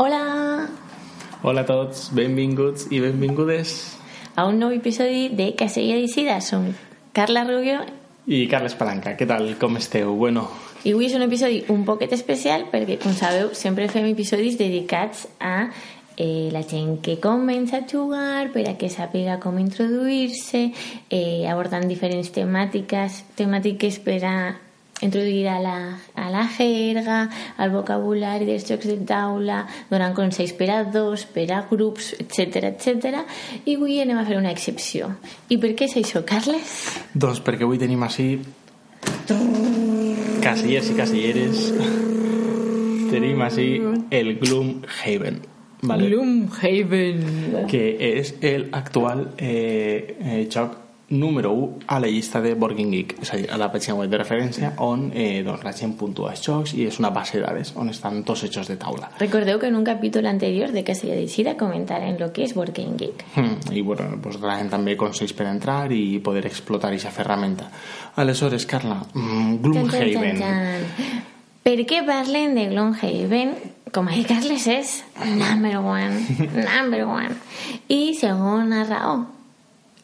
[0.00, 0.66] Hola
[1.42, 3.98] Hola a tots, benvinguts i benvingudes.
[4.34, 6.40] a un nou episodi de Casella de Sida.
[6.40, 6.70] Som
[7.12, 7.82] Carla Rubio
[8.24, 9.44] I Carles Palanca, què tal?
[9.60, 10.14] Com esteu?
[10.16, 10.46] Bueno,
[10.84, 15.26] i avui és un episodi un poquet especial perquè, com sabeu, sempre fem episodis dedicats
[15.36, 15.68] a
[16.16, 20.70] eh, la gent que comença a jugar per a que sàpiga com introduir-se,
[21.10, 24.36] eh, abordant diferents temàtiques, temàtiques per a
[25.02, 25.76] introduir a la,
[26.14, 27.22] a la jerga,
[27.56, 32.70] al vocabulari dels jocs de taula, donant consells per a dos, per a grups, etc
[32.72, 33.24] etc.
[33.64, 35.14] I avui anem a fer una excepció.
[35.48, 36.78] I per què és això, Carles?
[37.14, 38.32] doncs perquè avui tenim així
[40.40, 41.64] casillers i casilleres
[43.10, 43.66] tenim així
[44.14, 45.40] el Gloomhaven
[45.82, 46.08] vale?
[46.08, 47.66] Gloomhaven.
[47.70, 47.82] que
[48.18, 50.76] és el actual eh, eh, joc
[51.10, 54.10] número 1 a la llista de Game Geek és a dir, a la pàgina web
[54.10, 57.44] de referència on eh, doncs, la gent puntua els jocs i és una base de
[57.44, 60.84] dades on estan tots els jocs de taula Recordeu que en un capítol anterior de
[60.84, 63.24] Casella de Sida comentaren lo que és Game Geek.
[63.34, 67.70] Mm, i bueno, pues, donaven també consells per entrar i poder explotar aquesta ferramenta
[68.16, 71.26] aleshores, Carla, mm, Gloomhaven Tan, tan, tan.
[71.62, 73.54] Per què parlen de Gloomhaven?
[73.90, 76.22] Com a Carles és number one,
[76.70, 77.34] number one.
[77.88, 79.39] I segona raó,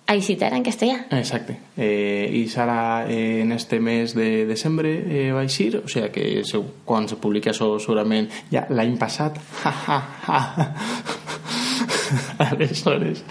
[0.06, 1.06] a citar en castellà.
[1.10, 1.58] Exacte.
[1.76, 6.26] Eh, I serà eh, en este mes de desembre eh, va eixir, o sigui que
[6.86, 9.40] quan se publiqui això segurament ja l'any passat.
[9.86, 11.24] Ha,
[12.38, 13.24] Aleshores,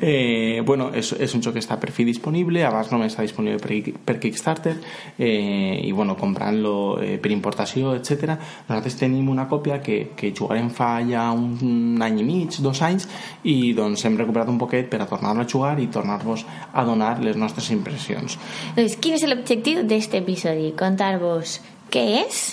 [0.00, 3.58] eh, bueno, és, és un joc que està per fi disponible, abans només està disponible
[3.62, 4.74] per, per Kickstarter
[5.18, 8.34] eh, i bueno, comprant-lo eh, per importació, etc.
[8.68, 13.08] Nosaltres tenim una còpia que, que jugarem fa ja un any i mig, dos anys
[13.44, 17.16] i doncs hem recuperat un poquet per a tornar-lo a jugar i tornar-vos a donar
[17.24, 18.38] les nostres impressions.
[18.76, 20.72] Doncs, quin és l'objectiu d'aquest episodi?
[20.78, 21.58] Contar-vos
[21.92, 22.44] què és,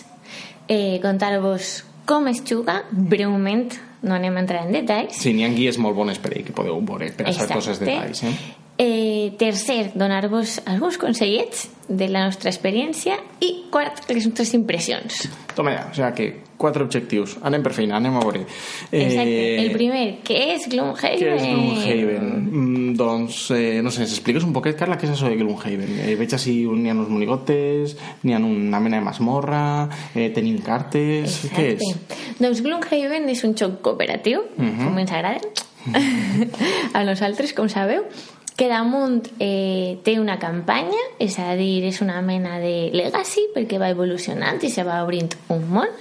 [0.68, 3.72] eh, contar-vos com es juga, breument,
[4.05, 6.53] no anem a entrar en detalls, Sí, n'hi ha guies molt bones per ahí que
[6.55, 8.23] podeu veure per a tots els detalls.
[8.23, 8.35] Eh?
[8.78, 15.22] Eh, tercer, donar-vos alguns consellets de la nostra experiència i quart, les nostres impressions.
[15.56, 16.28] Toma ja, o sigui que
[16.59, 17.38] quatre objectius.
[17.46, 18.41] Anem per feina, anem a veure.
[18.90, 19.38] Exacte.
[19.62, 21.22] El primer, què és Gloomhaven?
[21.22, 22.28] Què és Gloomhaven?
[22.44, 25.96] Mm, doncs, eh, no sé, expliques un poquet, Carla, què és això de Gloomhaven?
[26.08, 29.66] Eh, veig així, n'hi ha uns monigotes, n'hi ha una mena de masmorra,
[30.14, 31.46] eh, tenim cartes...
[31.56, 31.84] Què és?
[31.84, 32.19] Exacte.
[32.44, 35.53] Doncs Gloomhaven és un joc cooperatiu, com ens agrada,
[36.97, 38.08] a nosaltres, com sabeu,
[38.55, 43.79] que damunt eh, té una campanya, és a dir, és una mena de legacy, perquè
[43.81, 45.91] va evolucionant i se va obrint un món,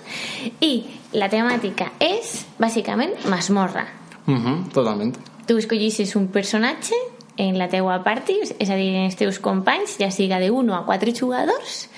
[0.63, 0.75] i
[1.19, 3.89] la temàtica és, bàsicament, masmorra.
[4.27, 5.19] Mhm, totalment.
[5.47, 6.97] Tu escollissis un personatge
[7.37, 10.75] en la teua party, és a dir, en els teus companys, ja siga de 1
[10.75, 11.89] a 4 jugadors,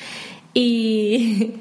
[0.57, 1.53] i,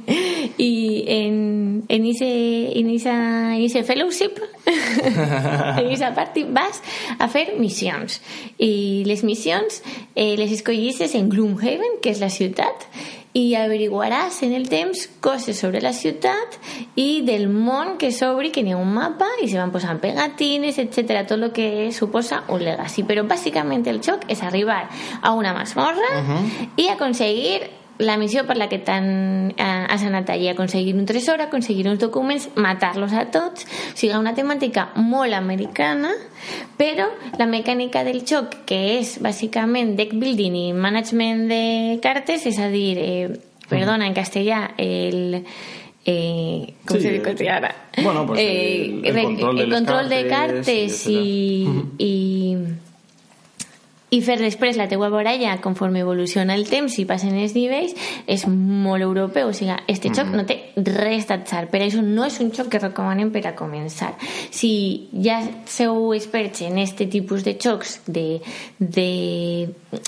[0.58, 4.40] i en, en, ese, en, esa, en ese fellowship,
[5.78, 6.82] en esa party, vas
[7.20, 8.22] a fer missions.
[8.58, 9.84] I les missions
[10.16, 12.88] eh, les escollisses en Gloomhaven, que és la ciutat,
[13.36, 16.56] i averiguaràs en el temps coses sobre la ciutat
[16.96, 20.80] i del món que s'obri, que n'hi ha un mapa i se van posant pegatines,
[20.80, 23.04] etc tot el que suposa un legacy.
[23.04, 24.86] Però bàsicament el joc és arribar
[25.20, 26.14] a una masmorra
[26.80, 27.66] i aconseguir
[28.00, 32.00] la missió per la que t'han eh, has anat allí, aconseguir un tresor, aconseguir uns
[32.00, 36.12] documents, matar-los a tots, o sigui, una temàtica molt americana,
[36.78, 37.08] però
[37.40, 41.64] la mecànica del joc, que és bàsicament deck building i management de
[42.04, 43.30] cartes, és a dir, eh,
[43.70, 45.44] perdona, en castellà, el...
[46.08, 47.48] Eh, Sí, se sí.
[47.48, 47.74] ara?
[48.04, 51.08] Bueno, pues el- el control de el de cartes, cartes
[51.98, 52.58] i
[54.16, 57.96] i, fer després la teua baralla conforme evoluciona el temps i passen els nivells
[58.32, 62.40] és molt europeu, o sigui, este joc no té res d'atzar, per això no és
[62.44, 64.14] un joc que recomanem per a començar.
[64.54, 64.72] Si
[65.24, 68.42] ja sou experts en este tipus de jocs de,
[68.80, 69.10] de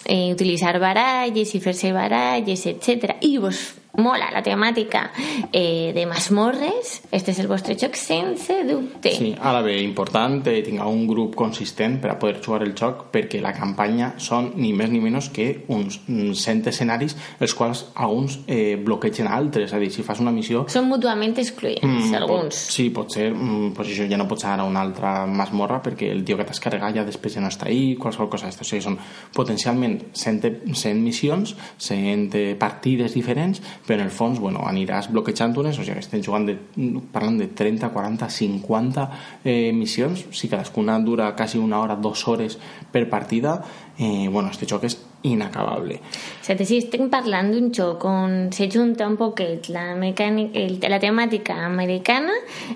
[0.06, 3.59] eh, utilitzar baralles i fer-se baralles, etc i vos
[3.98, 5.08] mola la temàtica
[5.52, 9.12] eh, de masmorres, este és el vostre joc sense dubte.
[9.18, 13.08] Sí, ara bé, important eh, tingueu un grup consistent per a poder jugar el joc
[13.14, 18.40] perquè la campanya són ni més ni menys que uns 100 escenaris els quals alguns
[18.46, 20.66] eh, bloquegen altres, és a dir, si fas una missió...
[20.72, 22.62] Són mutuament excloents, mm, alguns.
[22.68, 25.82] Pot, sí, pot ser, mm, pues això ja no pots anar a una altra masmorra
[25.84, 28.66] perquè el tio que t'has carregat ja després ja no està ahí, qualsevol cosa d'aquesta.
[28.66, 29.00] O sigui, són
[29.36, 35.80] potencialment 100, 100 missions, 100 partides diferents, però en el fons, bueno, aniràs bloquejant unes,
[35.80, 36.57] o sigui, estem jugant de,
[37.13, 39.06] parlant de 30, 40, 50
[39.45, 42.60] eh, missions, si cadascuna dura quasi una hora, dues hores
[42.92, 43.62] per partida,
[43.98, 44.98] eh, bueno, este joc és
[45.34, 46.00] inacabable.
[46.00, 51.00] O sigui, si estem parlant d'un joc on se junta un poquet la, mecànica, la
[51.04, 52.34] temàtica americana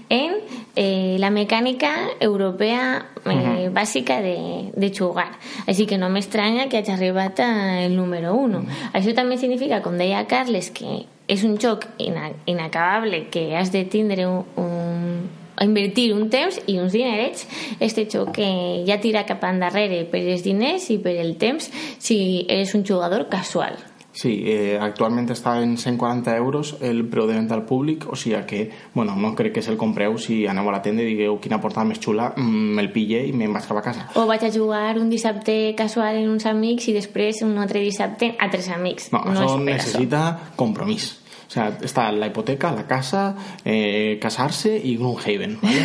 [0.09, 0.38] en
[0.75, 3.71] eh, la mecànica europea eh, uh -huh.
[3.74, 5.31] bàsica de, de jugar.
[5.68, 8.57] Així que no m'estranya que hagi arribat al número 1.
[8.57, 8.92] Uh -huh.
[8.94, 13.86] Això també significa, com deia Carles, que és un joc ina inacabable que has de
[13.86, 15.30] tindre un, un
[15.63, 17.47] invertir un temps i uns dinerets
[17.79, 18.49] este joc que
[18.87, 21.69] ja tira cap endarrere per els diners i per el temps
[21.99, 23.79] si eres un jugador casual.
[24.11, 28.41] Sí, eh, actualment està en 140 euros el preu de venda al públic, o sigui
[28.47, 28.61] que,
[28.93, 31.87] bueno, no crec que se'l compreu si aneu a la tenda i digueu quina portada
[31.87, 34.09] més xula, mm, me'l pille i me'n vaig cap a casa.
[34.19, 38.35] O vaig a jugar un dissabte casual en uns amics i després un altre dissabte
[38.37, 39.11] a tres amics.
[39.13, 40.55] No, no això necessita això.
[40.57, 41.20] compromís.
[41.51, 45.81] O sea, está la hipoteca, la casa, eh, casarse y Gloomhaven, ¿vale?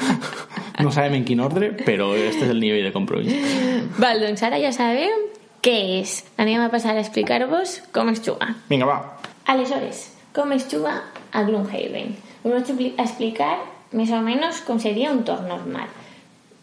[0.82, 3.36] no sabem en quin ordre, però este és el nivell de compromís.
[4.02, 5.28] Val, doncs ara ja sabem
[5.62, 6.16] què és.
[6.42, 8.48] Anem a passar a explicar-vos com es juga.
[8.66, 8.98] Vinga, va.
[9.46, 10.96] Aleshores, com es juga
[11.30, 12.16] a Gloomhaven?
[12.42, 13.60] Us vaig explicar
[13.94, 15.86] més o menys com seria un torn normal.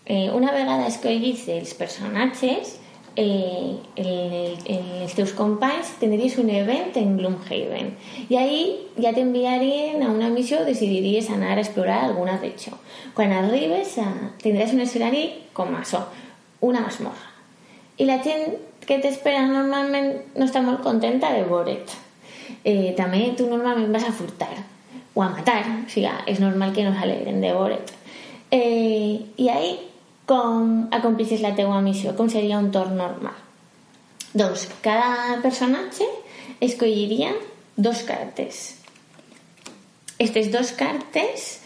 [0.04, 2.76] Eh, una vegada escollits els personatges,
[3.18, 5.16] eh, el, el, els
[6.38, 7.90] un event en Gloomhaven
[8.30, 8.60] i ahí
[9.02, 12.78] ja t'enviarien a una missió o decidiries anar a explorar alguna regió.
[13.18, 14.08] Quan arribes a,
[14.44, 15.26] tindràs un escenari
[15.58, 16.06] com això,
[16.62, 17.34] una masmorra.
[17.98, 18.54] I la gent
[18.86, 21.98] que t'espera normalment no està molt contenta de veure't.
[22.64, 24.54] Eh, també tu normalment vas a furtar
[25.18, 27.94] o a matar, o sigui, és normal que no s'alegren de veure't.
[28.54, 29.72] Eh, I ahí
[30.28, 33.38] com acomplissis la teua missió, com seria un torn normal.
[34.38, 36.06] Doncs cada personatge
[36.60, 37.32] escolliria
[37.78, 38.76] dos cartes.
[40.18, 41.62] Aquestes dos cartes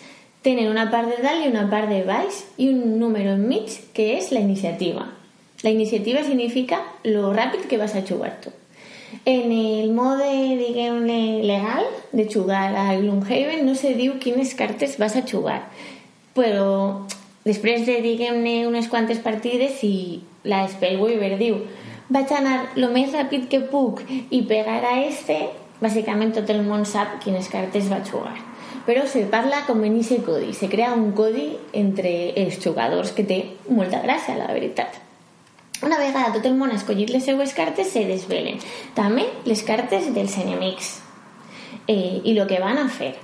[0.46, 4.12] tenen una part de dalt i una part de baix i un número enmig que
[4.18, 5.08] és la iniciativa.
[5.64, 8.52] La iniciativa significa lo ràpid que vas a jugar tu.
[9.26, 15.18] En el mode, diguem-ne, legal de jugar a Gloomhaven no se diu quines cartes vas
[15.20, 15.66] a jugar,
[16.34, 17.06] però
[17.46, 21.62] després de, diguem-ne, unes quantes partides i la Spellweaver diu
[22.12, 25.38] vaig anar el més ràpid que puc i pegar a este,
[25.82, 28.36] bàsicament tot el món sap quines cartes va jugar.
[28.86, 33.24] Però se parla com en aquest codi, se crea un codi entre els jugadors que
[33.24, 33.40] té
[33.70, 34.98] molta gràcia, la veritat.
[35.82, 38.60] Una vegada tot el món ha escollit les seues cartes, se desvelen
[38.98, 41.00] també les cartes dels enemics
[41.88, 43.16] eh, i el que van a fer.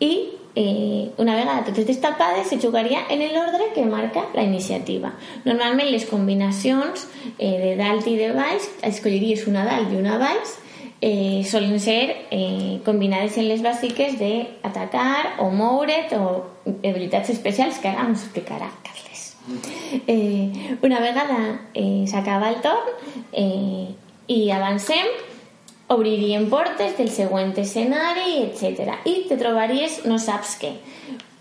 [0.00, 5.12] I eh, una vegada totes destapades se jugaria en l'ordre que marca la iniciativa.
[5.44, 7.06] Normalment les combinacions
[7.38, 10.56] eh, de dalt i de baix, escolliries una dalt i una baix,
[11.00, 16.42] eh, solen ser eh, combinades en les bàsiques d'atacar o moure't o
[16.82, 19.36] habilitats especials que ara ens explicarà Carles.
[20.10, 22.90] Eh, una vegada eh, s'acaba el torn
[23.30, 23.94] eh,
[24.26, 25.06] i avancem,
[25.88, 29.00] obriríem portes del següent escenari, etc.
[29.08, 30.74] I te trobaries no saps què.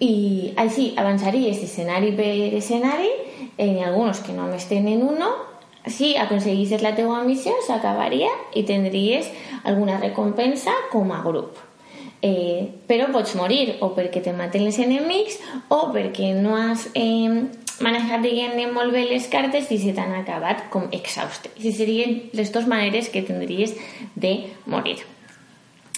[0.03, 3.11] I així avançaries escenari per escenari,
[3.57, 5.31] en alguns que només tenen uno,
[5.87, 9.29] si aconseguissis la teua missió s'acabaria i tindries
[9.63, 11.57] alguna recompensa com a grup.
[12.21, 15.37] Eh, però pots morir o perquè te maten els enemics
[15.69, 17.45] o perquè no has eh,
[17.83, 21.51] manejar, diguem-ne, molt bé les cartes i se t'han acabat com exhauste.
[21.57, 23.75] I serien les dues maneres que tindries
[24.15, 24.33] de
[24.65, 24.99] morir.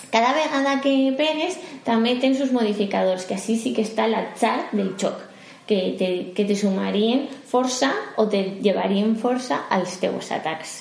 [0.10, 4.96] Cada vegada que pegues també tens uns modificadors, que així sí que està l'atzar del
[4.98, 5.22] xoc,
[5.70, 10.80] que te, que te sumarien força o te llevarien força als teus atacs.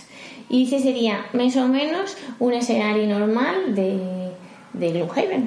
[0.48, 3.90] I això seria més o menys un escenari normal de,
[4.72, 5.44] de Gloomhaven.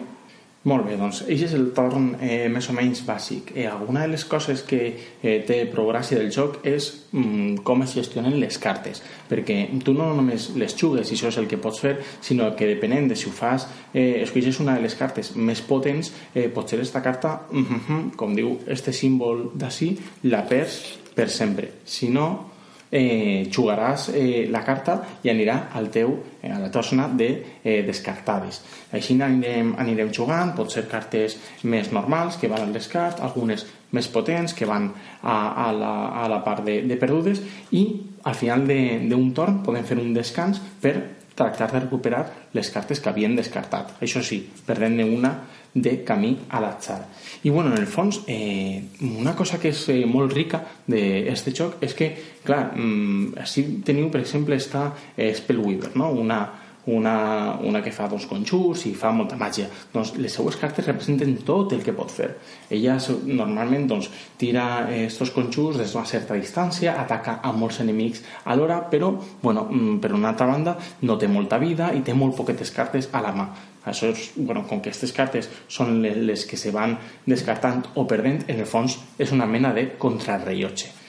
[0.70, 3.50] Molt bé, doncs aquest és el torn eh, més o menys bàsic.
[3.56, 7.82] Eh, alguna de les coses que eh, té prou gràcia del joc és mm, com
[7.82, 11.58] es gestionen les cartes, perquè tu no només les jugues i això és el que
[11.58, 15.34] pots fer, sinó que depenent de si ho fas, eh, escolles una de les cartes
[15.34, 19.98] més potents, eh, potser esta carta, mm -hmm, com diu este símbol d'ací,
[20.30, 21.72] la perds per sempre.
[21.86, 22.51] Si no,
[22.92, 27.30] eh, jugaràs eh, la carta i anirà al teu, eh, a la teva zona de
[27.64, 28.62] eh, descartades.
[28.92, 34.08] Així anirem, anirem jugant, pot ser cartes més normals que van al descart, algunes més
[34.12, 35.36] potents que van a,
[35.68, 35.94] a, la,
[36.24, 37.86] a la part de, de perdudes i
[38.24, 43.10] al final d'un torn podem fer un descans per tractar de recuperar les cartes que
[43.10, 43.96] havien descartat.
[44.04, 45.34] Això sí, perdent-ne una
[45.74, 47.00] de camí a l'atzar.
[47.44, 51.78] I bueno, en el fons, eh, una cosa que és eh, molt rica d'aquest joc
[51.84, 52.10] és que,
[52.44, 56.12] clar, mm, així teniu, per exemple, esta eh, Spellweaver, no?
[56.12, 56.42] una,
[56.86, 59.68] una, una que fa dos conjurs i fa molta màgia.
[59.94, 62.32] Doncs les seues cartes representen tot el que pot fer.
[62.74, 64.10] Ella normalment doncs,
[64.42, 70.00] tira estos conjurs des d'una certa distància, ataca a molts enemics alhora, però, bueno, mm,
[70.00, 73.36] per una altra banda, no té molta vida i té molt poquetes cartes a la
[73.36, 73.50] mà.
[73.86, 78.44] Això és, bueno, com que aquestes cartes són les que se van descartant o perdent,
[78.48, 81.02] en el fons és una mena de contrarrellotge.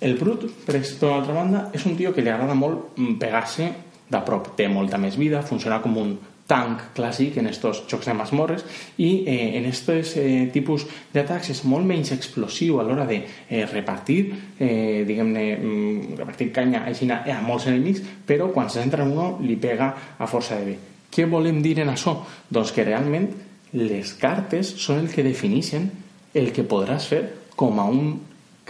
[0.00, 3.72] El Brut, per aquesta altra banda, és un tio que li agrada molt mm, pegar-se
[4.08, 4.54] de prop.
[4.56, 6.16] Té molta més vida, funciona com un
[6.48, 8.64] tanc clàssic en estos jocs de masmorres
[9.04, 13.66] i eh, en aquests eh, tipus d'atacs és molt menys explosiu a l'hora de eh,
[13.68, 14.20] repartir
[14.56, 19.34] eh, diguem-ne mm, repartir canya així a molts enemics però quan se centra en uno
[19.44, 20.78] li pega a força de bé
[21.12, 22.16] què volem dir en això?
[22.48, 23.28] doncs que realment
[23.76, 25.90] les cartes són el que defineixen
[26.32, 27.22] el que podràs fer
[27.58, 28.14] com a un,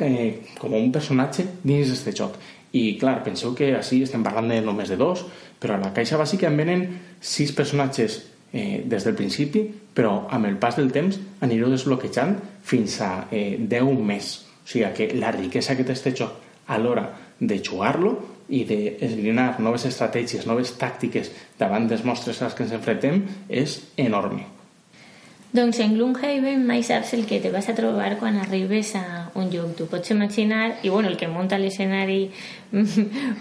[0.02, 2.38] eh, com a un personatge dins d'aquest joc
[2.72, 5.25] i clar, penseu que així estem parlant de només de dos
[5.58, 6.84] però a la caixa bàsica en venen
[7.20, 8.20] sis personatges
[8.52, 13.56] eh, des del principi però amb el pas del temps anireu desbloquejant fins a eh,
[13.58, 14.34] 10 més
[14.68, 17.06] o sigui que la riquesa que té este joc a l'hora
[17.40, 18.16] de jugar-lo
[18.48, 24.57] i d'esbrinar noves estratègies, noves tàctiques davant dels mostres als que ens enfrontem és enorme.
[25.52, 29.48] Doncs en Gloomhaven mai saps el que te vas a trobar quan arribes a un
[29.48, 29.72] lloc.
[29.78, 32.28] Tu pots imaginar, i bueno, el que munta l'escenari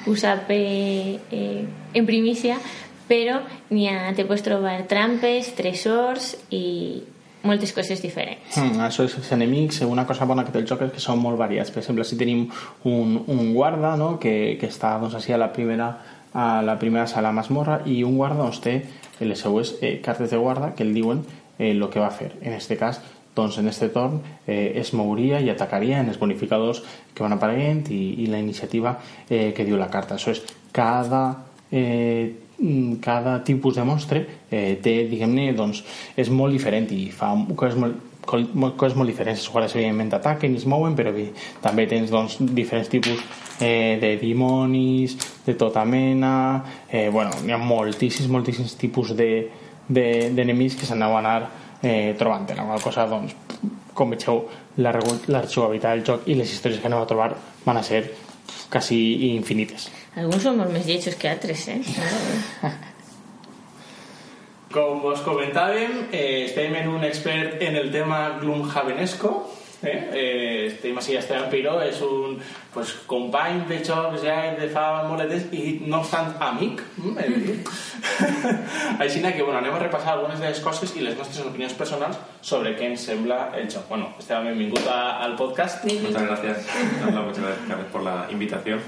[0.08, 2.62] ho sap eh, eh, en primícia,
[3.10, 7.04] però ha, te pots trobar trampes, tresors i
[7.48, 8.56] moltes coses diferents.
[8.56, 11.20] Mm, això és els enemics, una cosa bona que té el joc és que són
[11.20, 11.72] molt variats.
[11.76, 12.48] Per exemple, si tenim
[12.88, 14.16] un, un guarda no?
[14.20, 15.96] que, que està doncs, així a la primera
[16.38, 18.76] a la primera sala masmorra i un guarda doncs, té
[19.26, 21.24] les seues eh, cartes de guarda que el diuen
[21.58, 22.34] eh, lo que va a fer.
[22.42, 23.02] En este cas,
[23.36, 26.82] doncs en este torn eh, es mouria i atacaria en els bonificadors
[27.14, 28.98] que van apareguent i, i la iniciativa
[29.30, 30.18] eh, que diu la carta.
[30.18, 31.24] Això és cada
[31.72, 32.48] eh,
[33.02, 35.84] cada tipus de monstre eh, té, diguem-ne, doncs,
[36.18, 39.44] és molt diferent i fa coses molt, coses molt diferents.
[39.44, 41.30] Els guardes, evidentment, ataquen i es mouen, però bé,
[41.62, 43.22] també tens doncs, diferents tipus
[43.62, 46.34] eh, de dimonis, de tota mena...
[46.90, 49.30] Eh, bueno, hi ha moltíssims, moltíssims tipus de,
[49.88, 51.40] d'enemics de, que s'aneu a anar
[51.82, 53.36] eh, trobant en alguna cosa doncs,
[53.98, 54.44] com vegeu
[54.78, 54.94] la,
[55.28, 57.32] la jugabilitat del joc i les històries que aneu a trobar
[57.66, 58.04] van a ser
[58.70, 59.00] quasi
[59.32, 61.80] infinites alguns són molt més lletjos que altres eh?
[64.76, 69.34] com us comentàvem eh, estem en un expert en el tema Gloomhavenesco
[69.84, 70.10] Eh?
[70.12, 72.40] Eh, estem així, Esteban Piró és un
[72.74, 77.54] pues, company de jocs ja de fa moletes i no obstant amic de dir
[79.04, 82.18] així que bueno, anem a repassar algunes de les coses i les nostres opinions personals
[82.42, 85.86] sobre què ens sembla el joc bueno, Esteban, benvingut a, al podcast.
[85.86, 86.66] Muchas gracias
[87.06, 88.82] muchas gracias por la invitación.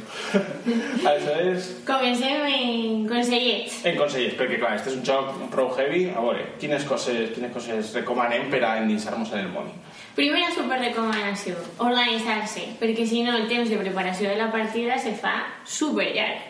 [1.06, 1.70] Aleshores...
[1.86, 6.08] comencem en consellets en consellets, perquè clar, este és un joc prou heavy.
[6.10, 9.70] A veure, quines coses, quines coses recomanem per a endinsar-nos en el món
[10.20, 15.46] Primera superrecomanació, organitzar-se, perquè si no el temps de preparació de la partida se fa
[15.64, 16.42] super llarg.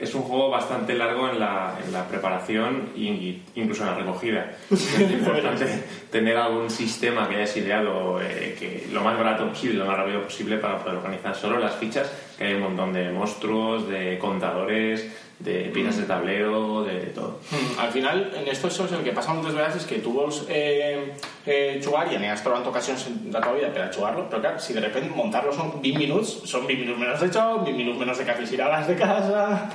[0.00, 4.50] Es un juego bastante largo en la, en la preparación e incluso en la recogida.
[4.72, 5.64] Es importante
[6.10, 10.24] tener algún sistema que hayas ideado eh, que lo más barato posible, lo más rápido
[10.24, 15.06] posible para poder organizar solo las fichas, que hay un montón de monstruos, de contadores,
[15.38, 17.40] de piezas de tablero, de, todo.
[17.50, 20.46] Mm, al final, en esto es el que pasa muchas veces es que tú vols
[20.48, 21.12] eh,
[21.44, 24.60] eh, jugar y has trobant ocasions en la teva vida per a jugar-lo, però clar,
[24.60, 27.98] si de repente montar-lo són 20 minuts, són 20 minuts menys de joc, 20 minuts
[27.98, 28.50] menys de cafès
[28.88, 29.70] de casa...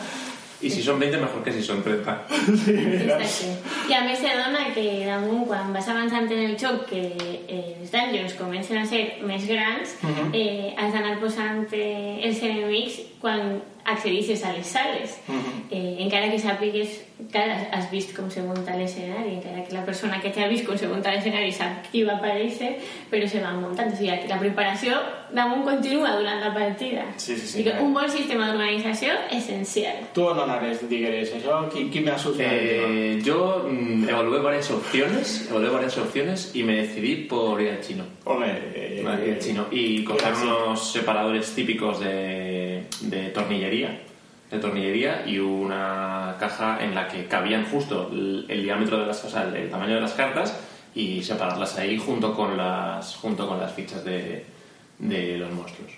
[0.61, 2.13] I si són 20, mejor que si són 30.
[2.61, 3.47] Sí, Exacte.
[3.89, 7.01] I a més se dona que damunt, quan vas avançant en el joc, que
[7.47, 10.27] eh, els dungeons comencen a ser més grans, uh -huh.
[10.37, 15.19] eh, has d'anar posant eh, els enemics quan accedisses a les sales.
[15.27, 15.61] Uh -huh.
[15.71, 17.39] eh, encara que sàpigues que
[17.71, 20.87] has vist com se munta l'escenari, encara que la persona que t'ha vist com se
[20.87, 22.77] munta l'escenari sap qui va aparèixer,
[23.11, 23.93] però se van muntant.
[23.93, 24.97] O sigui, que la preparació
[25.33, 27.05] damunt continua durant la partida.
[27.17, 27.61] Sí, sí, sí.
[27.61, 30.07] I un bon sistema d'organització essencial.
[30.13, 31.61] Tu on anaves, digueres, això?
[31.71, 32.57] Qui, qui me ha solucionado?
[32.57, 37.81] Eh, yo mm, evalué varias opciones, evalué varias opciones y me decidí por ir al
[37.81, 38.05] chino.
[38.25, 39.67] Hombre, eh, ir al chino.
[39.71, 42.70] Y coger unos separadores típicos de
[43.01, 43.99] de, de tornillería
[44.51, 49.23] de tornillería y una caja en la que cabían justo el, el diámetro de las
[49.23, 50.59] o sea, el, el tamaño de las cartas
[50.93, 54.43] y separarlas ahí junto con las junto con las fichas de,
[54.99, 55.91] de los monstruos.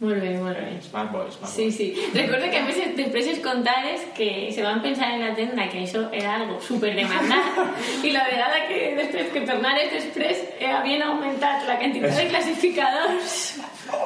[0.00, 0.78] Molt bé, molt bé.
[0.80, 1.72] Smart Boy, Smart Sí, Boy.
[1.72, 1.86] sí.
[2.14, 5.80] Recuerdo que a més després es contares que se van pensar en la tenda que
[5.82, 7.58] això era algo súper demandat
[8.06, 13.58] i la vegada que després que tornares després eh, havien augmentat la quantitat de classificadors.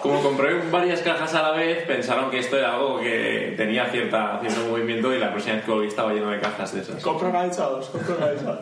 [0.02, 4.38] Como compré varias cajas a la vez, pensaron que esto era algo que tenía cierta,
[4.40, 7.02] cierto movimiento y la próxima vez que lo vi estaba lleno de cajas de esas.
[7.02, 8.60] Compra organitzados, compra organitzados.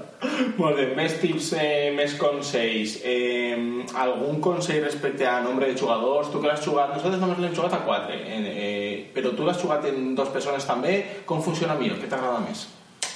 [0.57, 2.99] Molt bé, més tips, eh, més consells.
[3.05, 6.29] Eh, algun consell respecte a nombre de jugadors?
[6.33, 6.93] Tu que l'has jugat...
[6.97, 10.69] Nosaltres només l'hem jugat a 4, eh, eh, però tu l'has jugat en dos persones
[10.69, 11.25] també.
[11.29, 12.00] Com funciona millor?
[12.00, 12.67] Què t'agrada més?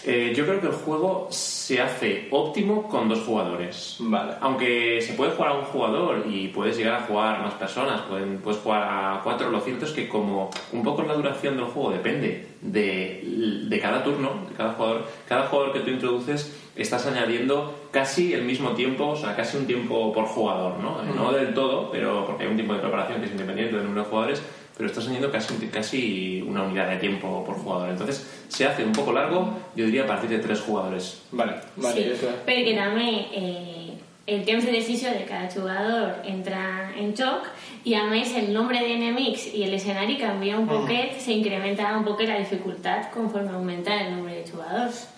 [0.07, 3.97] Eh, yo creo que el juego se hace óptimo con dos jugadores.
[4.01, 4.35] Vale.
[4.41, 8.39] Aunque se puede jugar a un jugador y puedes llegar a jugar más personas, pueden,
[8.39, 11.91] puedes jugar a cuatro, lo cierto es que como un poco la duración del juego
[11.91, 17.89] depende de, de cada turno, de cada jugador, cada jugador que tú introduces estás añadiendo
[17.91, 21.03] casi el mismo tiempo, o sea, casi un tiempo por jugador, ¿no?
[21.03, 24.03] No del todo, pero porque hay un tiempo de preparación que es independiente del número
[24.03, 24.43] de jugadores,
[24.77, 27.91] pero estás añadiendo casi, casi una unidad de tiempo por jugador.
[27.91, 31.23] Entonces se hace un poco largo, yo diría a partir de tres jugadores.
[31.33, 31.95] Vale, vale.
[31.95, 33.91] sí, és- perquè també eh,
[34.27, 37.45] el temps de decisió de cada jugador entra en xoc
[37.85, 42.29] i a més el nombre d'enemics i l'escenari canvia un poquet, se incrementa un poquet
[42.31, 45.09] la dificultat conforme augmenta el nombre de jugadors.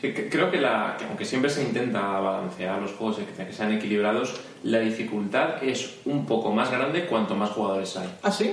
[0.00, 3.44] Sí, que- creo que, la, que aunque siempre se intenta balancear los juegos y que,
[3.46, 8.08] que sean equilibrados, la dificultad es un poco más grande cuanto más jugadores hay.
[8.22, 8.50] Ah, sí?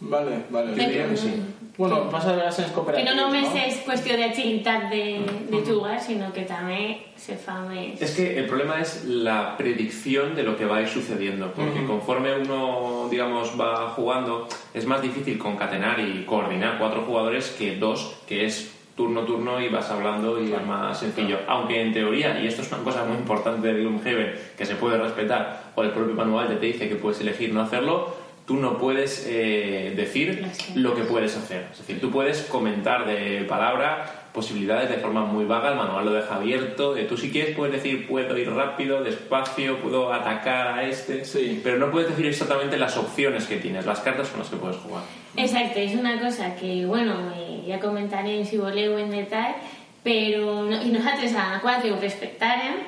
[0.00, 0.76] Vale, vale.
[0.76, 1.42] Yo diría que sí.
[1.78, 3.60] Bueno, passa de vegades en Que no només no?
[3.60, 5.02] és qüestió d'agilitat de,
[5.50, 8.00] de jugar, sinó que també se fa més...
[8.00, 11.84] Es que el problema es la predicción de lo que va a ir sucediendo, porque
[11.84, 18.16] conforme uno, digamos, va jugando, es más difícil concatenar y coordinar cuatro jugadores que dos,
[18.26, 21.40] que es turno turno y vas hablando y es más sencillo.
[21.46, 24.96] Aunque en teoría, y esto es una cosa muy importante de Gloomhaven, que se puede
[24.96, 28.15] respetar, o el propio manual ya te dice que puedes elegir no hacerlo,
[28.46, 31.66] tú no puedes eh, decir lo que puedes hacer.
[31.72, 36.12] Es decir, tú puedes comentar de palabra posibilidades de forma muy vaga, el manual lo
[36.12, 40.82] deja abierto, de tú si quieres puedes decir puedo ir rápido, despacio, puedo atacar a
[40.84, 41.60] este, Sí.
[41.64, 44.76] pero no puedes decir exactamente las opciones que tienes, las cartas con las que puedes
[44.76, 45.02] jugar.
[45.36, 49.56] Exacte, és una cosa que, bueno, eh, ja comentarem si voleu en detall,
[50.04, 52.78] però no, i nosaltres a 4 ho respectàrem,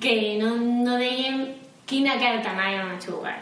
[0.00, 1.54] que no, no dèiem
[1.86, 3.36] quina carta anàvem a jugar.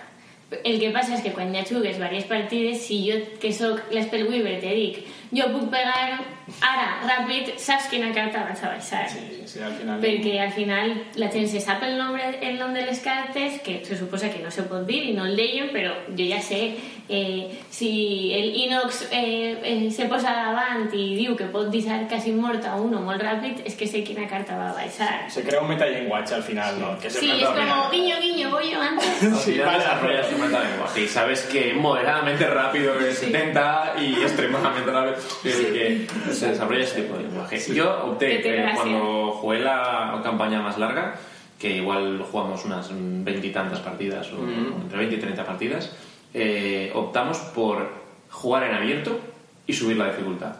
[0.62, 4.58] El que passa és que quan ja jugues diverses partides, si jo, que sóc l'Spellweaver,
[4.62, 5.00] te dic
[5.34, 6.20] jo puc pegar
[6.60, 9.08] ara, ràpid, saps quina carta vas a baixar.
[9.10, 10.00] Sí, sí, al final...
[10.02, 13.80] Perquè al final la gent se sap el nombre, el nom de les cartes, que
[13.84, 16.74] se suposa que no se pot dir i no el deien, però jo ja sé
[17.08, 22.32] eh, si el Inox eh, eh, se posa davant i diu que pot deixar quasi
[22.32, 25.26] mort a uno molt ràpid, és que sé quina carta va baixar.
[25.30, 26.98] Se crea un metallenguaje al final, ¿no?
[26.98, 27.90] Que se Sí, trata és al com final.
[27.92, 29.06] guiño, guiño, voy yo antes.
[29.44, 29.78] Sí, final vale.
[29.78, 36.06] desarrollas tu metalenguaje y sabes que moderadamente rápido es 70 y extremadamente rápido es que
[36.34, 37.58] se desarrolla ese tipo de lenguaje.
[37.72, 41.14] Yo opté, eh, cuando jugué la campaña más larga,
[41.58, 44.38] que igual jugamos unas veintitantas partidas, o
[44.82, 45.96] entre 20 y 30 partidas,
[46.32, 47.88] eh, optamos por
[48.30, 49.18] jugar en abierto
[49.66, 50.56] y subir la dificultad.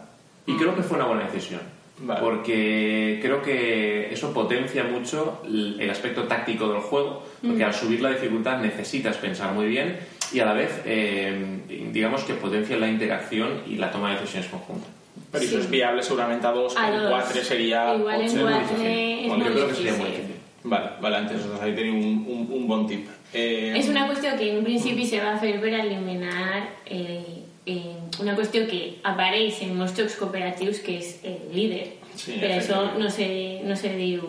[0.47, 1.61] Y creo que fue una buena decisión.
[1.97, 2.19] Vale.
[2.19, 8.09] Porque creo que eso potencia mucho el aspecto táctico del juego, porque al subir la
[8.09, 9.97] dificultad necesitas pensar muy bien
[10.33, 11.61] y a la vez, eh,
[11.91, 14.87] digamos que potencia la interacción y la toma de decisiones conjunta.
[15.31, 15.61] Pero eso Sí.
[15.61, 17.09] es viable seguramente a dos, A en dos.
[17.09, 17.95] cuatro sería...
[17.95, 18.47] Igual en difícil.
[18.47, 20.27] és Yo creo que sería muy difícil.
[20.27, 20.35] difícil.
[20.63, 23.07] Vale, vale, entonces ahí tenéis un, un, un bon tip.
[23.33, 28.35] Eh, És una qüestió que en principi se va fer per eliminar eh, eh, una
[28.35, 31.93] qüestió que apareix en jocs cooperatius que és el líder.
[32.15, 32.97] Sí, per això efectivament.
[32.99, 34.21] no se, no se diu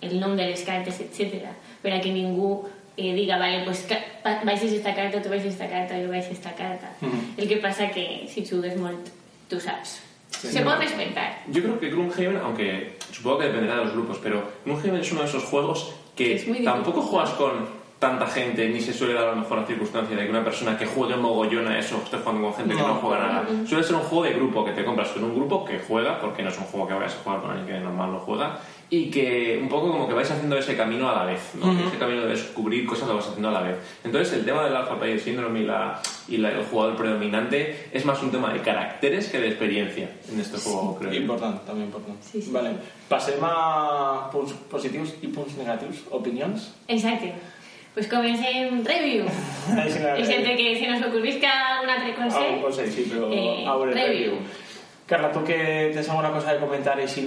[0.00, 1.50] el nom de les cartes, etc.
[1.82, 2.64] Per a que ningú
[2.96, 3.84] eh, diga, vale, pues
[4.22, 6.94] pa- baixes esta carta, tu baixes esta carta, jo baixes esta carta.
[7.00, 7.34] Mhm.
[7.36, 9.08] El que passa que si jugues molt,
[9.50, 10.00] tu saps.
[10.40, 10.70] Sí, se no.
[10.70, 11.42] pot respectar.
[11.48, 15.22] Yo creo que Gloomhaven, aunque supongo que dependerá de los grupos, pero Gloomhaven es uno
[15.22, 19.36] de esos juegos que tampoco juegas con tanta gente, ni se suele dar a lo
[19.36, 22.54] mejor la circunstancia de que una persona que juegue mogollón a eso esté jugando con
[22.54, 22.88] gente que No.
[22.88, 23.46] no juega nada.
[23.66, 26.42] Suele ser un juego de grupo que te compras con un grupo que juega, porque
[26.42, 28.58] no es un juego que vayas a jugar con alguien que normal no juega,
[28.90, 31.72] y que un poco como que vais haciendo ese camino a la vez, ¿no?
[31.88, 33.76] Ese camino de descubrir cosas lo vas haciendo a la vez.
[34.04, 38.04] Entonces el tema del Alpha Player Syndrome y, la, y la- el jugador predominante es
[38.04, 41.12] más un tema de caracteres que de experiencia en este juego, creo.
[41.12, 41.20] yo.
[41.20, 42.20] Important, també important.
[42.22, 42.50] Sí, sí.
[42.50, 42.76] Vale.
[43.08, 46.04] Passem a punts positius i punts negatius.
[46.10, 46.72] Opinions?
[46.88, 47.34] Exacte.
[47.94, 49.24] pues comencem review.
[50.18, 52.42] I sempre que se nos ocurrisca algun altre consell...
[52.42, 54.32] Algun consell, sí, però eh, a veure, review.
[54.32, 54.64] review.
[55.06, 57.26] Carla, tu que tens alguna cosa de comentar així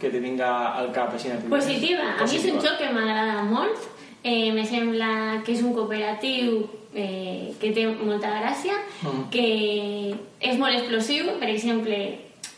[0.00, 2.16] que te vinga al cap així Positiva.
[2.18, 3.78] A mi és un joc que m'agrada molt.
[4.24, 6.62] Eh, me sembla que és un cooperatiu
[6.96, 9.28] eh, que té molta gràcia, Mm.
[9.30, 11.26] que és molt explosiu.
[11.38, 11.98] Per exemple,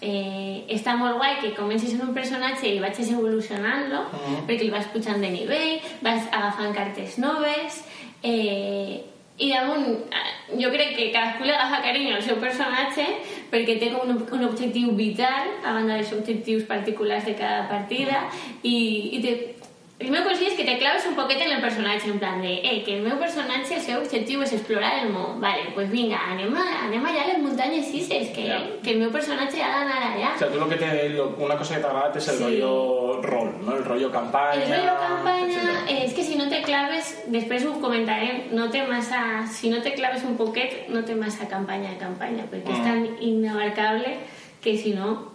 [0.00, 4.46] eh, està molt guai que comencis en un personatge i vagis evolucionant-lo, Mm.
[4.46, 7.84] perquè el vas pujant de nivell, vas agafant cartes noves...
[8.22, 9.02] Eh,
[9.38, 13.04] i damunt, eh, jo crec que cadascú li agafa carinyo al seu personatge
[13.50, 18.30] perquè té com un, un objectiu vital a banda dels objectius particulars de cada partida
[18.62, 19.55] i, i te,
[19.98, 22.50] el meu consell és que te claves un poquet en el personatge, en plan de,
[22.60, 25.40] eh, que el meu personatge, el seu objectiu és explorar el món.
[25.40, 28.58] Vale, pues vinga, anem, a, anem allà a les muntanyes Ises, que, Ja.
[28.82, 30.34] que el meu personatge ha d'anar allà.
[30.34, 32.44] O sea, tú lo que te, lo- una cosa que te agrada es el Sí.
[32.44, 33.74] rollo rol, ¿no?
[33.76, 34.62] El rollo campaña.
[34.62, 35.84] El rollo campanya etcétera.
[35.88, 39.80] eh, és que si no te claves, després ho comentarem, no té massa, si no
[39.80, 42.84] te claves un poquet, no té massa campanya de campanya, perquè és Mm.
[42.84, 44.18] tan inabarcable
[44.60, 45.32] que si no,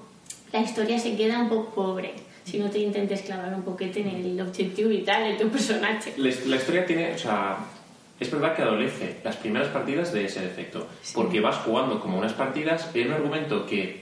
[0.54, 2.13] la història se queda un poc pobre,
[2.51, 6.11] si no te intentes clavar un poquet en el objectiu vital del teu personatge.
[6.17, 7.57] La, la historia tiene, o sea,
[8.19, 12.33] es verdad que adolece las primeras partidas de ese defecto, porque vas jugando como unas
[12.33, 14.01] partidas en un argumento que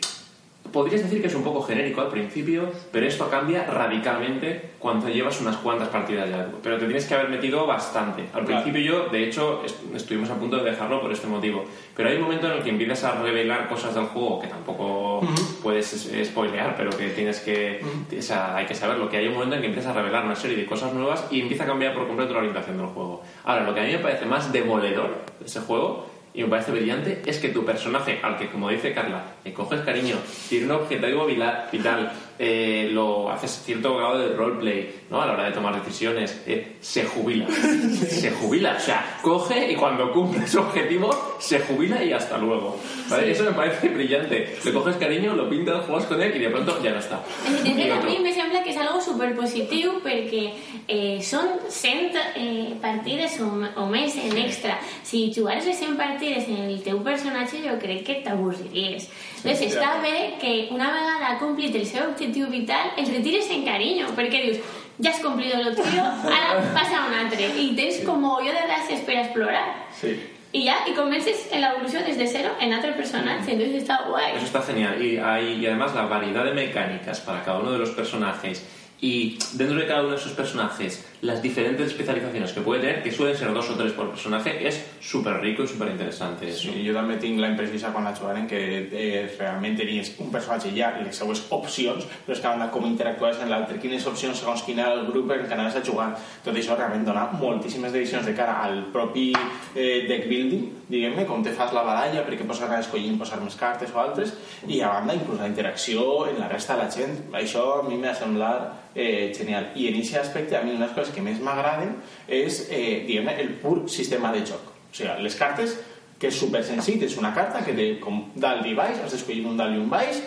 [0.71, 5.39] podrías decir que es un poco genérico al principio, pero esto cambia radicalmente cuando llevas
[5.41, 6.47] unas cuantas partidas ya.
[6.63, 8.23] Pero te tienes que haber metido bastante.
[8.34, 8.63] Al Claro.
[8.63, 11.65] principio yo, de hecho, est- estuvimos a punto de dejarlo por este motivo.
[11.95, 15.21] Pero hay un momento en el que empiezas a revelar cosas del juego que tampoco
[15.62, 17.82] puedes es- spoilear, pero que tienes que...
[18.17, 20.36] O sea, hay que saberlo, que hay un momento en que empiezas a revelar una
[20.36, 23.21] serie de cosas nuevas y empieza a cambiar por completo la orientación del juego.
[23.43, 26.71] Ahora, lo que a mí me parece más demoledor de ese juego y me parece
[26.71, 30.15] brillante es que tu personaje, al que, como dice Carla, le coges cariño,
[30.47, 35.21] tiene un objetivo vital, eh, lo haces cierto grado de roleplay, ¿no?
[35.21, 37.47] A la hora de tomar decisiones, eh, se jubila.
[38.10, 38.75] se jubila.
[38.78, 42.80] O sea, coge y cuando cumple su objetivo, se jubila y hasta luego.
[43.10, 43.32] ¿vale?
[43.32, 44.58] Eso me parece brillante.
[44.63, 47.17] Le coges cariño, lo pintas, juegas con él y de pronto ya no está.
[47.17, 50.43] A mi me sembla que és algo superpositiu perquè
[50.88, 54.80] eh, són 100 eh, partides o, o en extra.
[55.04, 59.10] Si jugares les 100 partides en el teu personatge, jo crec que t'avorriries.
[59.39, 64.10] Entonces, està bé que una vegada complit el seu objectiu vital, el retires en carinyo,
[64.17, 64.60] perquè dius,
[64.99, 67.47] ja has complit el tio, ara passa un altre.
[67.56, 69.63] I tens com jo de gràcies per explorar.
[70.02, 70.17] Sí.
[70.52, 74.36] Y ya, y comences en la evolución desde cero en otro personaje, entonces está guay.
[74.36, 74.99] Eso está genial.
[74.99, 78.65] Y, hay, y además la variedad de mecánicas para cada uno de los personajes
[79.01, 83.12] y dentro de cada uno de esos personajes las diferentes especializaciones que puede tener, que
[83.12, 86.47] suelen ser dos o tres por personaje, es súper rico y súper interesante.
[86.49, 86.71] eso.
[86.71, 90.71] Sí, jo també tinc la imprecisa quan la jugarem que eh, realment tenies un personatge
[90.75, 94.39] ja i les seues opcions, però és que banda com interactuaves en l'altre, quines opcions
[94.39, 96.13] segons quin era el grup en què anaves a jugar.
[96.45, 99.33] Tot això realment dona moltíssimes decisions de cara al propi
[99.75, 103.59] eh, deck building, diguem-ne, com te fas la baralla, perquè pots anar escollint posar més
[103.59, 104.35] cartes o altres,
[104.67, 107.17] i a banda inclús la interacció en la resta de la gent.
[107.35, 109.71] Això a mi m'ha semblat eh, genial.
[109.75, 111.95] I en aquest aspecte, a mi una de les coses que més m'agraden
[112.28, 114.62] és, eh, diguem-ne, el pur sistema de joc.
[114.91, 115.78] O sigui, les cartes,
[116.19, 119.45] que és super senzill, és una carta que té com dalt i baix, has d'escollir
[119.45, 120.21] un dalt i un baix,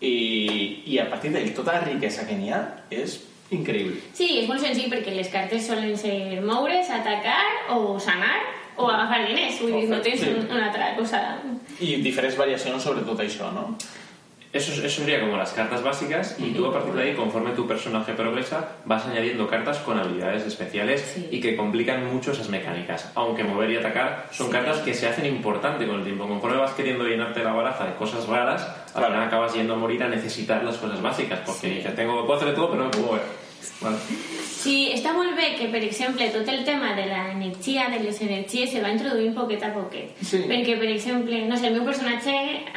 [0.00, 3.18] i, i a partir d'ell tota la riquesa que n'hi ha és
[3.54, 4.00] increïble.
[4.16, 8.36] Sí, és molt senzill perquè les cartes solen ser moure's, atacar o sanar
[8.76, 9.60] o agafar diners.
[9.62, 10.28] Vull dir, no tens Sí.
[10.30, 11.20] un- una altra cosa.
[11.80, 13.76] I diferents variacions sobre tot això, no?
[14.54, 17.66] Eso, eso sería como las cartas básicas y tú a partir de ahí, conforme tu
[17.66, 21.28] personaje progresa, vas añadiendo cartas con habilidades especiales Sí.
[21.32, 23.10] y que complican mucho esas mecánicas.
[23.16, 26.28] Aunque mover y atacar son cartas que se hacen importante con el tiempo.
[26.28, 29.08] Conforme vas queriendo llenarte la baraja de cosas raras, al Claro.
[29.08, 31.40] final acabas yendo a morir a necesitar las cosas básicas.
[31.44, 33.43] Porque dices, tengo, puedo hacer de todo, pero no me puedo mover.
[34.64, 38.70] Sí, està molt bé que, per exemple, tot el tema de l'energia, de les energies,
[38.72, 40.14] se va introduint poquet a poquet.
[40.22, 40.44] Sí.
[40.48, 42.34] Perquè, per exemple, no sé, el meu personatge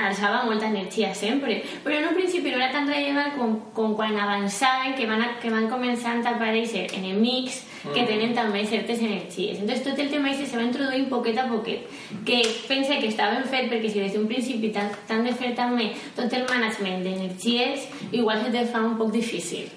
[0.07, 4.19] alçava molta energia sempre, però en un principi no era tan rellevant com, com quan
[4.19, 9.61] avançaven, que van, a, que van començant a aparèixer enemics que tenen també certes energies.
[9.61, 11.87] Entonces, tot el tema ese se va introduint poquet a poquet,
[12.27, 15.91] que pense que està ben fet, perquè si des d'un principi t'han de fer també
[16.17, 19.69] tot el management d'energies, igual se te fa un poc difícil.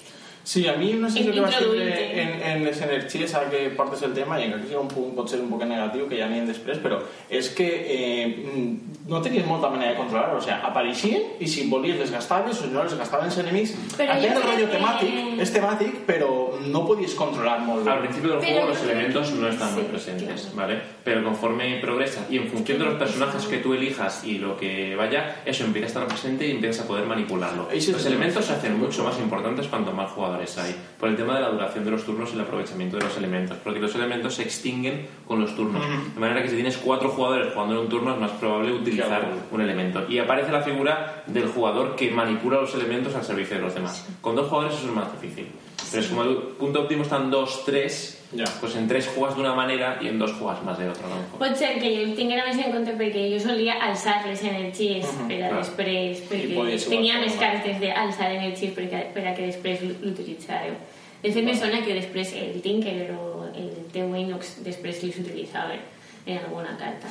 [0.50, 2.22] Sí, a mi una sensació que vaig tindre Introduït-te.
[2.22, 5.12] en, en les energies, ara que portes el tema, i encara que sigui un punt,
[5.14, 6.96] pot ser un poc negatiu, que ja anirem després, però
[7.30, 8.24] és que eh,
[9.06, 10.40] no tenies molta manera de controlar-ho.
[10.40, 13.76] O sigui, apareixien i si volies les gastaves o si no les gastaven els enemics.
[13.94, 16.32] Però el rotllo que- temàtic, és temàtic, però
[16.66, 17.86] no podies controlar molt.
[17.86, 20.56] Al principio del Pero juego los elementos que- no están muy sí, presentes, claro.
[20.56, 20.80] ¿vale?
[21.04, 24.96] Pero conforme progresas y en función de los personajes que tú elijas y lo que
[24.96, 27.68] vaya, eso empieza a estar presente y empiezas a poder manipularlo.
[27.72, 30.74] Los elementos se hacen mucho más importantes cuanto más jugadores hay.
[30.98, 33.56] Por el tema de la duración de los turnos y el aprovechamiento de los elementos.
[33.62, 35.82] Porque los elementos se extinguen con los turnos.
[36.14, 39.28] De manera que si tienes cuatro jugadores jugando en un turno es más probable utilizar
[39.50, 40.04] un elemento.
[40.08, 44.06] Y aparece la figura del jugador que manipula los elementos al servicio de los demás.
[44.20, 45.48] Con dos jugadores eso es más difícil.
[45.90, 48.44] Pero es como el punto óptimo están dos, tres, Ja.
[48.60, 51.04] pues en tres juegas de una manera y en dos juegas más de otra.
[51.06, 51.38] a lo mejor.
[51.40, 55.04] Pot ser que jo el tinguera més en compte perquè jo solia alçar les energies
[55.26, 55.58] per a clar.
[55.58, 60.74] després, perquè tenia més cartes d'alçar energies per, a- per a que després l'utilitzàreu.
[61.22, 65.80] De fet, me sona que després el Tinker o el teu Inox després els utilitzaven
[66.26, 67.08] en alguna carta.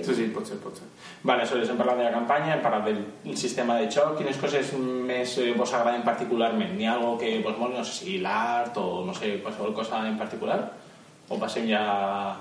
[0.00, 0.86] Però- Sí, sí, pot ser, pot ser.
[1.22, 4.16] Vale, aleshores hem parlat de la campanya, hem parlat del sistema de xoc.
[4.18, 6.76] Quines coses més eh, vos agraden particularment?
[6.76, 10.06] N'hi ha algo que vos moli, no sé si l'art o no sé, qualsevol cosa
[10.08, 10.72] en particular?
[11.28, 12.36] O passem ja...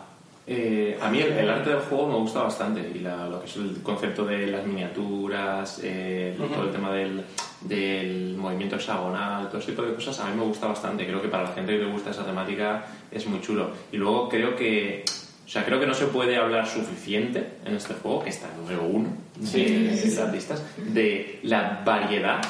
[0.47, 3.45] Eh, a mí el, el arte del juego me gusta bastante y la- lo que
[3.45, 7.23] es el concepto de las miniaturas, eh, todo el tema del,
[7.61, 11.05] del movimiento hexagonal, todo ese tipo de cosas a mí me gusta bastante.
[11.05, 13.69] Creo que para la gente que le gusta esa temática es muy chulo.
[13.91, 15.05] Y luego creo que,
[15.51, 18.83] sea, creo que no se puede hablar suficiente en este juego, que está en número
[18.83, 19.09] uno
[19.43, 20.15] Sí, de sí, sí.
[20.17, 22.41] las listas, de la variedad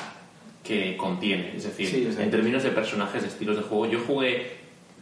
[0.63, 1.53] que contiene.
[1.55, 4.51] Es decir, en términos de personajes, de estilos de juego, yo jugué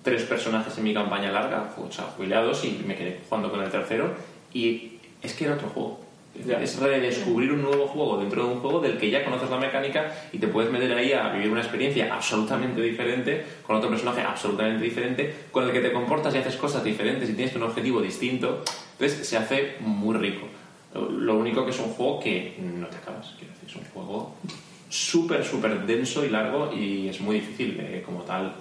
[0.03, 3.51] tres personajes en mi campaña larga, o sea, jugué a dos y me quedé jugando
[3.51, 4.13] con el tercero,
[4.53, 5.99] y es que era otro juego.
[6.35, 10.13] Es redescubrir un nuevo juego dentro de un juego del que ya conoces la mecánica
[10.31, 14.83] y te puedes meter ahí a vivir una experiencia absolutamente diferente, con otro personaje absolutamente
[14.83, 18.63] diferente, con el que te comportas y haces cosas diferentes y tienes un objetivo distinto.
[18.93, 20.47] Entonces se hace muy rico.
[20.93, 24.35] Lo- único que es un juego que no te acabas, quiero decir, es un juego
[24.89, 28.55] súper, súper denso y largo y es muy difícil de, como tal.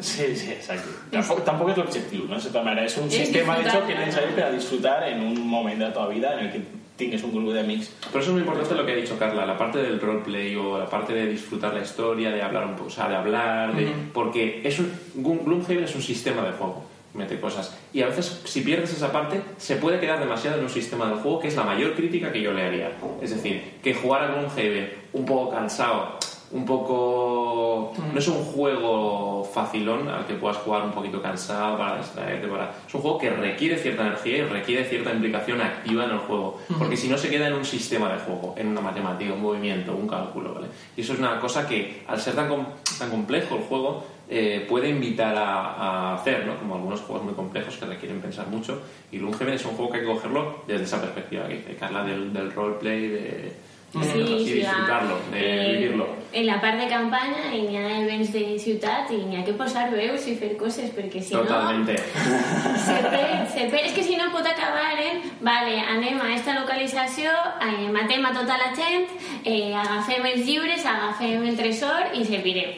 [0.00, 0.88] Sí, sí, exacte.
[1.10, 2.38] Tampoc, tampoc és l'objectiu, no?
[2.38, 5.40] De manera, és un sistema de xoc que és necessari per a disfrutar en un
[5.48, 6.60] moment de teva vida en el que
[6.98, 7.88] tingues un grup d'amics.
[8.12, 10.78] Por eso es muy importante lo que ha dicho Carla, la parte del roleplay o
[10.78, 13.88] la parte de disfrutar la historia, de hablar un poco, o sea, de hablar, de-
[14.12, 16.84] porque es un, Gloom- Gloomhaven es un sistema de juego,
[17.14, 17.76] mete cosas.
[17.92, 21.18] Y a veces, si pierdes esa parte, se puede quedar demasiado en un sistema del
[21.20, 22.90] juego, que es la mayor crítica que yo le haría.
[23.22, 26.17] Es decir, que jugar a Gloomhaven un poco cansado,
[26.50, 27.92] un poco...
[28.12, 32.72] No es un juego facilón al que puedas jugar un poquito cansado para distraerte, para...
[32.86, 36.58] Es un juego que requiere cierta energía y requiere cierta implicación activa en el juego,
[36.78, 39.94] porque si no se queda en un sistema de juego, en una matemática, un movimiento,
[39.94, 40.68] un cálculo, ¿vale?
[40.96, 42.66] Y eso es una cosa que, al ser tan, com-
[42.98, 46.58] tan complejo el juego, eh, puede invitar a, a hacer, ¿no?
[46.58, 48.80] Como algunos juegos muy complejos que requieren pensar mucho,
[49.10, 52.04] y Gloomhaven es un juego que hay que cogerlo desde esa perspectiva que dice Carla
[52.04, 53.52] del, del roleplay, de
[53.90, 56.06] Sí, sí, disfrutarlo, de eh, vivirlo.
[56.30, 59.54] En la part de campanya i n'hi ha events de ciutat i n'hi ha que
[59.56, 61.94] posar veus i fer coses perquè si Totalmente.
[61.96, 63.86] no se perd, se perd.
[63.88, 67.32] És que si no pot acabar en vale, anem a esta localització,
[67.64, 69.08] eh, matem a tota la gent,
[69.44, 72.76] eh, agafem els llibres, agafem el tresor i servirem.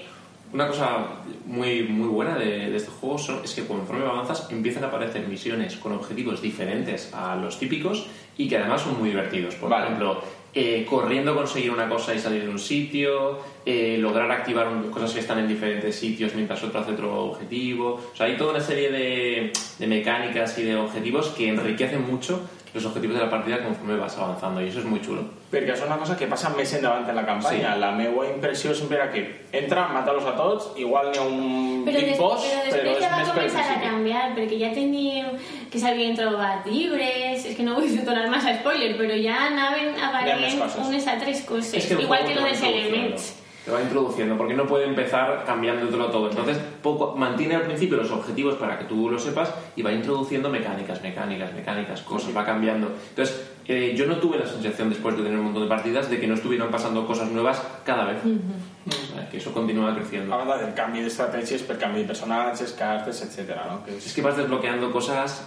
[0.53, 1.07] Una cosa
[1.45, 5.27] muy, muy buena de, de este juego son- es que conforme avanzas empiezan a aparecer
[5.27, 9.55] misiones con objetivos diferentes a los típicos y que además son muy divertidos.
[9.57, 9.87] Por Vale.
[9.87, 10.23] ejemplo,
[10.55, 15.13] eh, corriendo conseguir una cosa y salir de un sitio, eh, lograr activar un- cosas
[15.13, 18.01] que están en diferentes sitios mientras otro hace otro objetivo.
[18.13, 22.41] O sea, hay toda una serie de, de mecánicas y de objetivos que enriquecen mucho
[22.73, 25.25] los objetivos de la partida conforme vas avanzando y eso es muy chulo.
[25.51, 27.73] Perquè és una cosa que passa més endavant en la campanya.
[27.75, 27.81] Sí.
[27.83, 31.99] La meva impressió sempre era que entra, mata-los a tots, igual n'hi ha un Però,
[31.99, 35.35] big boss, però però és ja va més per començar a canviar, perquè ja teníem
[35.73, 40.63] que s'havien trobat llibres, és que no vull donar massa spoiler, però ja anaven aparent
[40.87, 43.40] unes altres coses, Es que igual que lo dels elements.
[43.71, 46.29] Te va introduciendo, porque no puede empezar cambiándotelo todo.
[46.29, 50.51] Entonces, poco, mantiene al principio los objetivos para que tú lo sepas y va introduciendo
[50.51, 52.91] mecánicas, mecánicas, mecánicas, cosas, va cambiando.
[53.11, 56.19] Entonces, eh, yo no tuve la sensación después de tener un montón de partidas de
[56.19, 58.19] que no estuvieran pasando cosas nuevas cada vez.
[58.25, 60.35] O sea, que eso continúa creciendo.
[60.35, 63.55] A banda del canvi d'estratègies per canvi de personatges, cartes, etc.
[63.69, 63.85] No?
[63.85, 64.15] Que Es és...
[64.15, 65.47] que vas desbloqueando cosas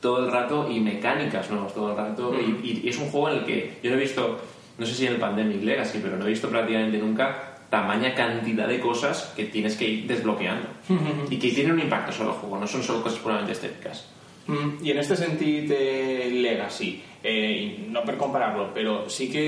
[0.00, 2.32] todo el rato y mecánicas nuevas todo el rato.
[2.32, 2.64] Mm.
[2.64, 4.40] Y, y es un juego en el que yo no he visto,
[4.78, 8.68] no sé si en el Pandemic Legacy, pero no he visto prácticamente nunca tamaña cantidad
[8.68, 10.68] de cosas que tienes que ir desbloqueando.
[11.30, 14.04] y que tienen un impacto sobre el juego, no son solo cosas puramente estéticas.
[14.46, 19.44] Mm, I en este sentit, eh, Legacy, eh, no per comparar-lo, però sí que,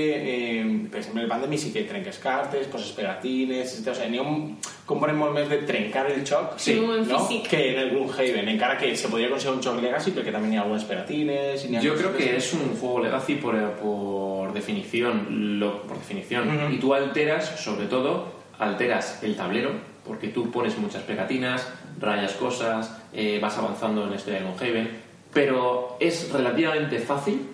[0.61, 3.89] eh, per exemple, el Pandemic sí que trenques cartes, poses pegatines, etc.
[3.91, 4.55] O sigui, n'hi ha un
[4.85, 7.19] component molt més de trencar el xoc Sí, en no?
[7.27, 7.49] físic.
[7.49, 10.57] que en el Gloomhaven, encara que se podria considerar un xoc Legacy perquè també n'hi
[10.57, 11.65] ha algunes pegatines...
[11.65, 16.47] ha Yo creo que de- es un juego legacy por, por definición, lo, por definición.
[16.47, 16.73] Ujú.
[16.73, 19.71] Y tú alteras, sobre todo, alteras el tablero,
[20.05, 21.67] porque tú pones muchas pegatinas,
[21.99, 24.89] rayas cosas, eh, vas avanzando en este Iron Haven,
[25.33, 27.49] pero es relativamente fácil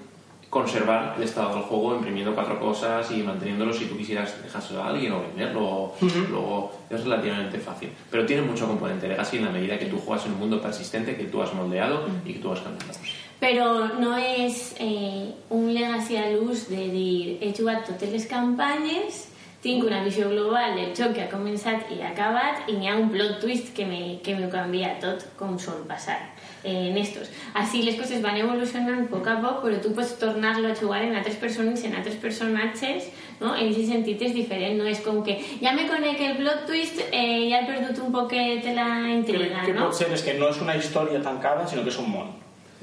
[0.51, 4.87] conservar el estado del juego imprimiendo cuatro cosas y manteniéndolo si tú quisieras dejárselo a
[4.87, 5.93] alguien o venderlo.
[6.29, 7.89] Luego es relativamente fácil.
[8.11, 11.15] Pero tiene mucho componente legacy en la medida que tú juegas en un mundo persistente
[11.15, 12.99] que tú has moldeado y que tú has cambiado.
[13.41, 19.30] Però no és eh, un legacy a l'ús de dir he jugat totes les campanyes,
[19.61, 22.97] tinc una visió global del joc que ha començat i ha acabat i n'hi ha
[22.97, 26.17] un plot twist que me, que me canvia tot com sol passar
[26.63, 27.29] eh, en estos.
[27.53, 31.03] Así les coses van evolucionant a poc a poc, però tu pots tornar-lo a jugar
[31.05, 33.53] en altres persones, en altres personatges, no?
[33.53, 37.03] En aquest sentit és diferent, no és com que ja me conec el plot twist,
[37.11, 39.91] eh, ja he perdut un poquet la intriga, que, que no?
[39.91, 42.33] pot ser és que no és una història tancada, sinó que és un món.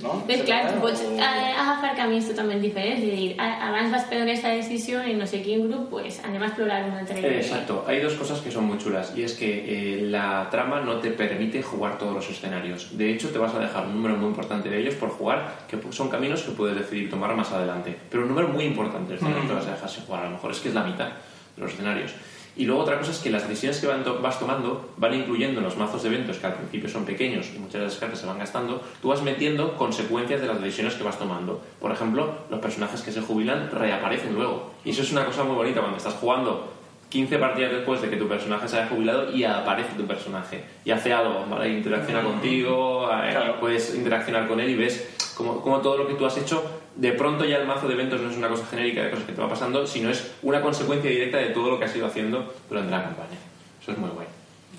[0.03, 0.23] No?
[0.29, 4.31] Ves, clar, tu O- pots agafar camins totalment diferents i dir, "Ah, abans vas prendre
[4.31, 7.19] aquesta decisió en no sé quin grup, pues anem a explorar un altre.
[7.21, 9.49] Eh, Exacto, hay dos cosas que son muy chulas y es que
[9.99, 12.97] eh, la trama no te permite jugar todos los escenarios.
[12.97, 15.77] De hecho, te vas a dejar un número muy importante de ellos por jugar, que
[15.91, 17.97] son caminos que puedes decidir tomar más adelante.
[18.11, 20.31] Pero un número muy importante de escenarios te vas a dejar sin jugar, a lo
[20.33, 22.13] mejor es que es la mitad de los escenarios.
[22.59, 25.61] Y luego otra cosa es que las decisiones que van to- vas tomando van incluyendo
[25.61, 28.19] en los mazos de eventos que al principio son pequeños y muchas de las cartas
[28.19, 31.63] se van gastando, tú vas metiendo consecuencias de las decisiones que vas tomando.
[31.81, 34.73] Por ejemplo, los personajes que se jubilan reaparecen luego.
[34.85, 36.73] Y eso es una cosa muy bonita cuando estás jugando
[37.11, 40.91] 15 partidas después de que tu personaje se haya jubilado y aparece tu personaje y
[40.91, 41.69] hace algo, ¿vale?
[41.71, 43.61] Interacciona contigo, eh, Claro.
[43.61, 46.65] puedes interaccionar con él y ves como, como todo lo que tú has hecho,
[46.97, 49.33] de pronto ya el mazo de eventos no es una cosa genérica de cosas que
[49.33, 52.53] te va pasando, sino es una consecuencia directa de todo lo que has ido haciendo
[52.69, 53.39] durante la campaña.
[53.81, 54.27] Eso es muy guay.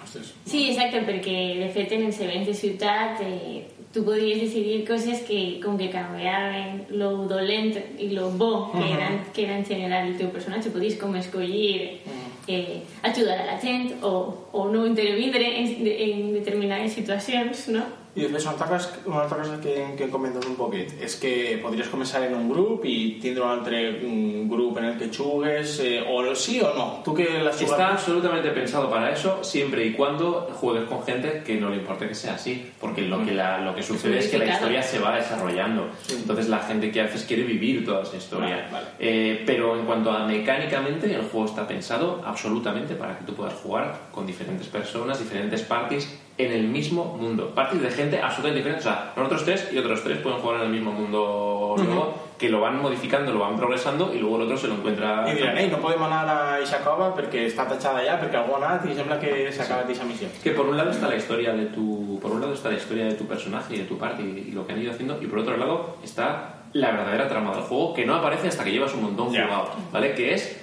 [0.03, 0.33] Ostres.
[0.45, 5.23] Sí, exacte, perquè de fet en els events de ciutat eh, tu podies decidir coses
[5.27, 10.07] que com que canviaven lo dolent i lo bo que, eren, que era en general
[10.07, 11.99] el teu personatge, podies com escollir
[12.47, 17.83] eh, ajudar a la gent o, o no intervindre en, en determinades situacions, no?
[18.15, 21.13] I després una altra cosa, una altra cosa que, que hem comentat un poquet és
[21.21, 25.09] que podries començar en un grup i tindre un altre mm, grup en el que
[25.13, 29.43] jugues eh, o sí o no, tu que l'has Está jugat absolutamente pensado para eso
[29.43, 33.23] siempre y cuando juegues con gente que no le importe que sea así, porque lo
[33.23, 35.87] que, la- lo que sucede es que la historia se va desarrollando.
[36.09, 38.55] Entonces la gente que haces quiere vivir toda esa historia.
[38.55, 38.85] Vale, vale.
[38.99, 43.53] Eh, pero en cuanto a mecánicamente, el juego está pensado absolutamente para que tú puedas
[43.53, 47.51] jugar con diferentes personas, diferentes parties en el mismo mundo.
[47.53, 48.79] Parties de gente absolutamente diferente.
[48.79, 52.47] O sea, nosotros tres y otros tres pueden jugar en el mismo mundo luego, que
[52.47, 55.25] lo van modificando, lo van progresando y luego el otro se lo encuentra.
[55.29, 58.55] i diran, ei, no podem anar a aquesta cova perquè està tatxada allà, perquè algú
[58.55, 60.29] ha anat i sembla que s'ha acabat aquesta missió.
[60.41, 63.05] Que por un lado está la historia de tu, por un lado está la historia
[63.11, 65.39] de tu personaje y de tu party y lo que han ido haciendo, y por
[65.39, 69.03] otro lado está la verdadera trama del juego que no aparece hasta que llevas un
[69.03, 69.43] montón Ya.
[69.43, 70.13] jugado, ¿vale?
[70.15, 70.55] Que es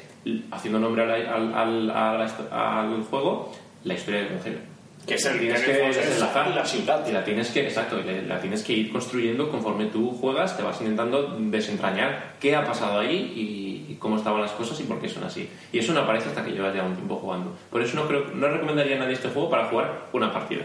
[0.50, 1.10] haciendo nombre al,
[1.54, 3.52] al, al, al juego
[3.84, 4.58] la historia del Evangelio.
[5.06, 7.08] Que és el tienes que desenlazar la ciutat.
[7.08, 10.80] y la tienes que exacto la tienes que ir construyendo conforme tú juegas te vas
[10.80, 15.24] intentando desentrañar qué ha pasado ahí y, cómo estaban las cosas y por qué son
[15.24, 18.06] así y eso no aparece hasta que llevas ya un tiempo jugando por eso no
[18.06, 20.64] creo no recomendaría a nadie este juego para jugar una partida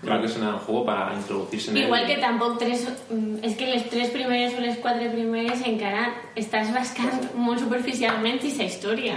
[0.00, 2.88] creo que es un juego para introducirse en Igual el que tampoc tres...
[3.10, 6.04] mm, És que les tres primeres o les quatre primeres encara
[6.38, 9.16] estàs rascant molt superficialment aquesta història.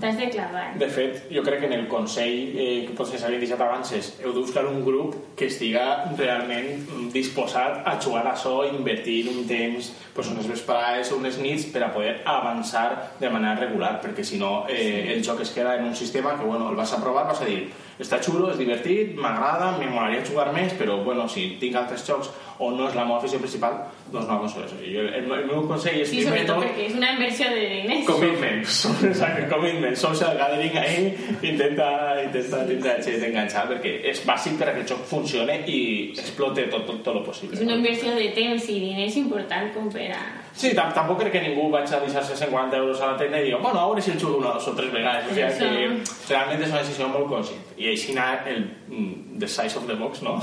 [0.00, 0.70] T'has de clavar.
[0.80, 4.12] De fet, jo crec que en el consell eh, que potser s'havien deixat abans és
[4.22, 5.84] heu de buscar un grup que estiga
[6.18, 11.68] realment disposat a jugar a això, invertir un temps, pues, unes vesprades o unes nits
[11.72, 15.76] per a poder avançar de manera regular, perquè si no eh, el joc es queda
[15.78, 18.58] en un sistema que bueno, el vas a provar, vas a dir està xulo, és
[18.60, 22.94] divertit, m'agrada, me molaria jugar més, però bueno, si tinc altres jocs o no és
[22.96, 23.76] la meva afició principal,
[24.10, 24.78] doncs no aconsello això.
[24.82, 28.06] Jo, el, el, meu consell és Sí, sobretot tot perquè és una inversió de diners.
[28.08, 28.64] Commitment.
[29.10, 29.98] Exacte, commitment.
[30.00, 31.04] Social gathering ahí
[31.52, 31.88] intenta,
[32.24, 35.78] intenta gent enganxada perquè és bàsic per a que el joc funcione i
[36.16, 37.54] explote tot, tot, tot lo possible.
[37.54, 40.22] És una inversió de temps i diners important com per a...
[40.54, 43.46] Sí, tam tampoc crec que ningú vaig a deixar-se 50 euros a la tenda i
[43.46, 45.26] digui, bueno, a veure si el jugo una, dos o tres vegades.
[45.26, 47.64] O sigui que realment és una decisió molt conscient.
[47.78, 50.38] I així anar el mm, the size of the box, no?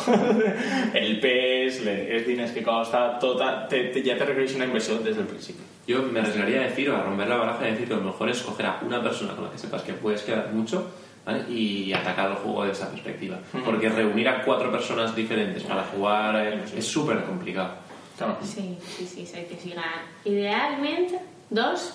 [1.04, 5.18] el pes, els diners que costa, tota, te, te, ja te requereix una inversió des
[5.18, 5.72] del principi.
[5.88, 8.30] yo me arriesgaría a decir o a romper la baraja y decir que lo mejor
[8.30, 10.88] es coger a una persona con la que sepas que puedes quedar mucho
[11.26, 11.46] ¿vale?
[11.50, 16.36] y atacar el juego desde esa perspectiva porque reunir a cuatro personas diferentes para jugar
[16.48, 17.85] eh, es súper complicado
[18.18, 18.38] Claro.
[18.44, 19.84] Sí, sí, sí, que siga.
[20.24, 21.12] Idealment,
[21.50, 21.94] dos,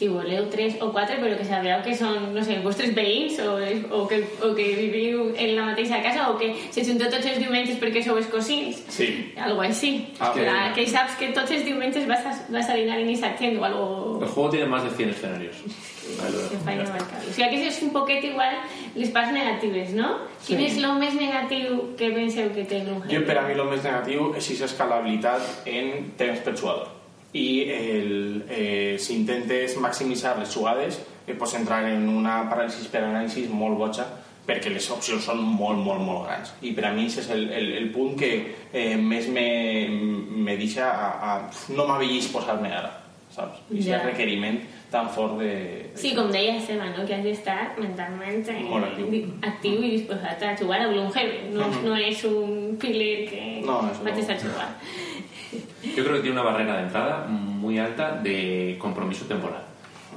[0.00, 3.58] si voleu tres o quatre, però que sabeu que són, no sé, vostres veïns o,
[3.98, 7.36] o, que, o que viviu en la mateixa casa o que se junteu tots els
[7.42, 8.80] diumenges perquè sou els cosins.
[8.88, 9.10] Sí.
[9.36, 10.06] Algo així.
[10.18, 13.12] Ah, que, que- que saps que tots els diumenges vas a, vas a dinar en
[13.38, 15.56] gent o algo el juego tiene más de 100 escenarios
[16.64, 17.28] Vale, marcable.
[17.28, 18.56] O sigui, que és un poquet igual
[18.96, 20.14] les parts negatives, no?
[20.46, 23.26] Quin és el més negatiu que penseu que té Jo, Gloomhaven?
[23.28, 26.56] per a mi, el més negatiu és aquesta escalabilitat en temps per
[27.32, 33.04] i el, eh, si intentes maximitzar les jugades eh, pots entrar en una paràlisi per
[33.06, 34.06] anàlisi molt boja
[34.46, 37.68] perquè les opcions són molt, molt, molt grans i per a mi és el, el,
[37.78, 38.32] el punt que
[38.72, 39.46] eh, més me,
[39.90, 42.90] me deixa a, a no m'avellís posar-me ara
[43.30, 43.60] saps?
[43.70, 44.00] i Ja.
[44.00, 44.06] yeah.
[44.08, 44.58] requeriment
[44.90, 45.98] tan fort de, de...
[46.02, 47.04] Sí, com deia Seba, no?
[47.06, 49.28] que has d'estar mentalment eh, Molt actiu.
[49.46, 51.52] actiu i disposat a jugar a Gloomhaven.
[51.54, 54.24] No, no és un filler que No, vaig no.
[54.24, 54.66] estar jugar.
[55.52, 59.64] Yo creo que tiene una barrera de entrada muy alta de compromiso temporal.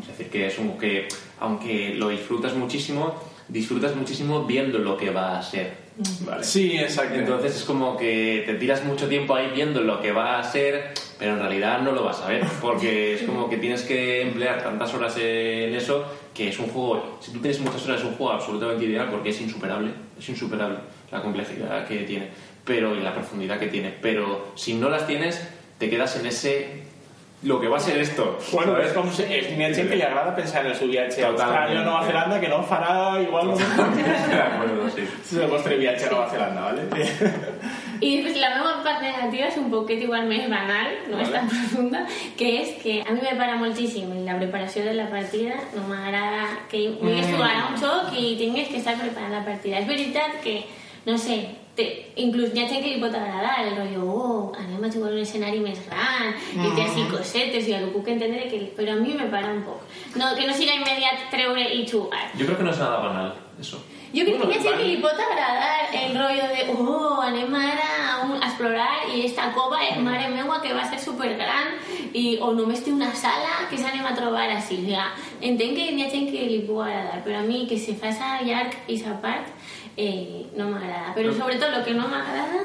[0.01, 1.07] Es decir, que es un que,
[1.39, 3.15] aunque lo disfrutas muchísimo,
[3.47, 5.83] disfrutas muchísimo viendo lo que va a ser.
[6.25, 6.43] ¿vale?
[6.43, 7.19] Sí, exacte.
[7.19, 10.93] Entonces es como que te tiras mucho tiempo ahí viendo lo que va a ser,
[11.19, 14.63] pero en realidad no lo vas a ver, porque es como que tienes que emplear
[14.63, 18.15] tantas horas en eso que es un juego, si tú tienes muchas horas es un
[18.15, 20.79] juego absolutamente ideal porque es insuperable, es insuperable
[21.11, 22.29] la complejidad que tiene,
[22.65, 25.41] pero y la profundidad que tiene, pero si no las tienes
[25.77, 26.83] te quedas en ese
[27.43, 28.37] lo que va a ser esto.
[28.53, 28.87] Bueno, ¿sabes?
[28.87, 31.25] és com si, és, n'hi ha gent que li agrada pensar en el seu viatge
[31.25, 31.41] a Totalment.
[31.43, 35.03] Austràlia o Nova Zelanda que no farà igual de acuerdo, sí.
[35.03, 36.85] és el vostre viatge a Nova Zelanda, ¿vale?
[37.99, 41.41] I després la meva part negativa és un poquet igual més banal, no és Vale.
[41.41, 42.05] tan profunda,
[42.39, 46.47] que és que a mi me para moltíssim la preparació de la partida, no m'agrada
[46.71, 47.33] que vulguis Mm.
[47.35, 49.79] jugar a un joc i tinguis que estar preparant la partida.
[49.83, 50.61] És veritat que,
[51.05, 51.41] no sé,
[51.75, 51.85] te,
[52.21, 56.69] inclús li pot agradar el rotllo, oh, anem a jugar un escenari més gran i
[56.75, 59.81] té així cosetes i ho puc entendre, que, però a mi me para un poc.
[60.15, 62.29] No, que no siga immediat treure i jugar.
[62.37, 63.81] Yo creo que no es nada banal eso.
[64.13, 67.21] Jo crec que hi ha gent Bueno, que li pot agradar el rotllo de oh,
[67.25, 70.99] anem ara a, un, a explorar i esta cova és mare meua que va ser
[71.01, 71.73] supergran
[72.13, 74.77] i, o només té una sala que s'anem a trobar així.
[74.77, 74.99] O sigui,
[75.49, 78.37] entenc que hi ha gent que li pugui agradar, però a mi que se faça
[78.45, 79.49] llarg i sa part
[79.97, 81.13] eh, no m'agrada.
[81.17, 82.63] Però sobretot el que no m'agrada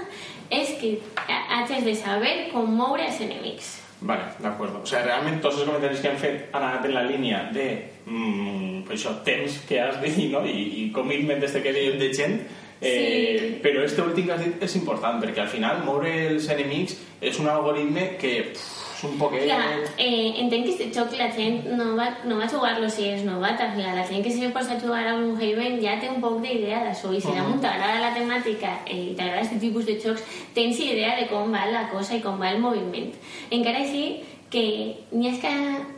[0.50, 0.94] és que
[1.28, 3.74] haig de saber com moure els enemics.
[4.00, 4.80] Vale, de acuerdo.
[4.82, 7.66] O sea, realment tots els comentaris que hem fet han anat en la línia de
[8.06, 10.44] mm, pues això, temps que has dit no?
[10.46, 12.38] I, i commitment este que dèiem de gent
[12.80, 13.58] eh, Sí.
[13.60, 17.40] però este últim que has dit és important perquè al final moure els enemics és
[17.42, 19.44] un algoritme que pff, un poquet...
[19.46, 23.24] Clar, eh, entenc que aquest joc la gent no va, no va jugar-lo si és
[23.26, 23.70] novata.
[23.74, 26.40] Clar, la gent que se posa a jugar a un Haven ja té un poc
[26.42, 30.24] d'idea d'això i si damunt t'agrada la temàtica eh, i t'agrada aquest tipus de jocs,
[30.56, 33.12] tens idea de com va la cosa i com va el moviment.
[33.50, 34.20] Encara així
[34.50, 34.64] que
[35.12, 35.54] n'hi ha que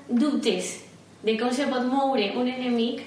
[0.09, 0.77] dubtes
[1.23, 3.05] de com se pot moure un enemic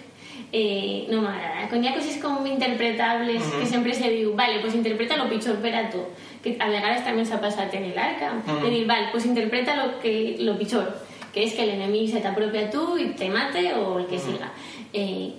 [0.51, 1.67] eh, no m'agrada.
[1.69, 5.57] Quan hi ha coses com interpretables que sempre se diu, vale, pues interpreta lo pitjor
[5.63, 6.03] per a tu,
[6.43, 10.37] que a vegades també s'ha passat en l'Arca, de dir, vale, pues interpreta lo, que,
[10.39, 10.93] lo pitjor,
[11.33, 14.51] que és que l'enemic se t'apropia a tu i te mate o el que siga.
[14.93, 15.33] Eh,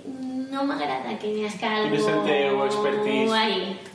[0.50, 3.34] no m'agrada que n'hi hagi algo Quin és el teu expertise?
[3.34, 3.93] ahí.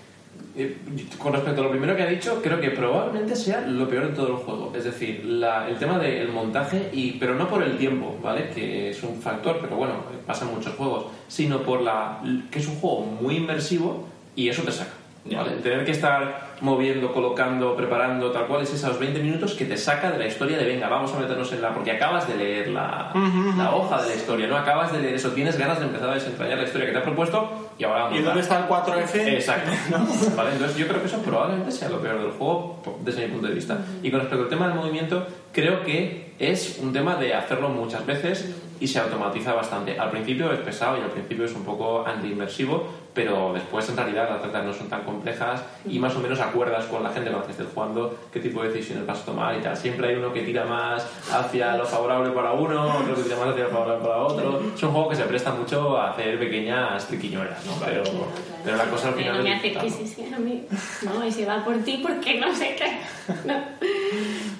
[0.59, 0.77] Eh,
[1.17, 4.13] Con respecto a lo primero que ha dicho, creo que probablemente sea lo peor de
[4.15, 4.73] todo el juego.
[4.75, 8.49] Es decir, la- el tema del montaje, y, pero no por el tiempo, ¿vale?
[8.53, 9.93] Que es un factor, pero bueno,
[10.27, 12.19] pasa en muchos juegos, sino por la
[12.51, 14.91] que es un juego muy inmersivo y eso te saca.
[15.61, 20.09] Tener que estar moviendo, colocando, preparando, tal cual, es esos 20 minutos que te saca
[20.11, 21.73] de la historia de venga, vamos a meternos en la.
[21.73, 23.11] Porque acabas de leer la,
[23.57, 24.57] la hoja de la historia, ¿no?
[24.57, 27.03] Acabas de leer eso, tienes ganas de empezar a desentrañar la historia que te has
[27.03, 29.27] propuesto y ahora vamos ¿Y a dónde está el 4F?
[29.35, 29.71] Exacto.
[30.35, 33.47] Vale, entonces yo creo que eso probablemente sea lo peor del juego desde mi punto
[33.47, 33.79] de vista.
[34.03, 38.05] Y con respecto al tema del movimiento, creo que es un tema de hacerlo muchas
[38.05, 39.97] veces y se automatiza bastante.
[39.97, 44.29] Al principio es pesado y al principio es un poco anti-inmersivo, pero después en realidad
[44.29, 47.41] las retas no son tan complejas y más o menos acuerdas con la gente con
[47.41, 49.75] la que estés jugando qué tipo de decisiones vas a tomar y tal.
[49.75, 53.49] Siempre hay uno que tira más hacia lo favorable para uno, otro que tira más
[53.49, 54.61] hacia lo favorable para otro.
[54.75, 57.73] Es un juego que se presta mucho a hacer pequeñas triquiñuelas, ¿no?
[57.85, 58.03] Pero,
[58.63, 60.65] pero la cosa al final no me hace que se sea a mi.
[61.03, 62.99] No, y se va por ti porque no sé qué.
[63.45, 63.55] No.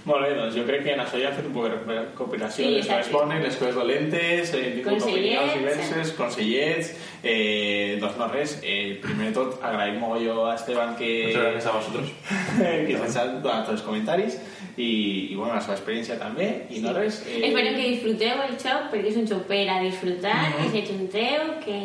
[0.09, 2.65] Molt bé, doncs jo crec que en això ja hem fet un poc de recopilació
[2.65, 6.93] Sí, les coses bones, les coses dolentes, eh, tingut opinions diverses, consellets...
[7.19, 11.65] Eh, doncs no res, eh, primer de tot agraïm mogolló a Esteban que, Muchas gracias
[11.71, 12.13] a vosotros.
[12.87, 14.37] que ens ha donat tots els comentaris
[14.79, 14.87] i,
[15.33, 18.87] i bueno, la seva experiència també i no res eh, Espero que disfruteu el joc
[18.93, 21.79] perquè és un joc per a disfrutar, que s'ajunteu, que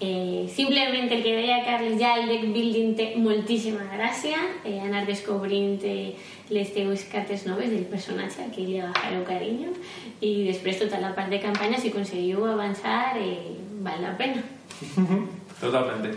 [0.00, 5.06] eh, simplement el que deia Carles ja el deck building té moltíssima gràcia, eh, anar
[5.08, 6.16] descobrint eh,
[6.50, 9.72] les teues cartes noves del personatge a qui li agafareu carinyo
[10.20, 14.42] i després tota la part de campanya si aconseguiu avançar eh, val la pena.
[15.60, 16.16] Totalmente.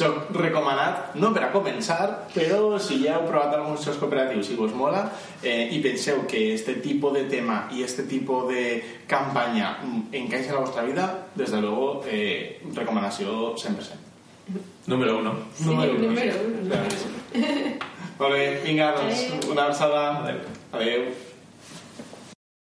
[0.00, 4.56] joc recomanat, no per a començar, però si ja heu provat alguns jocs cooperatius i
[4.56, 5.02] vos mola
[5.42, 8.64] eh, i penseu que este tipus de tema i este tipus de
[9.10, 14.08] campanya mm, encaixa a la vostra vida, des de luego, eh, recomanació 100%.
[14.86, 15.34] Número uno.
[15.54, 16.38] Sí, Número uno, número sí.
[16.46, 17.78] uno, número sí.
[18.20, 20.02] Molt bé, vinga, doncs, una abraçada.
[20.20, 20.40] Adéu.
[20.76, 21.29] Adéu.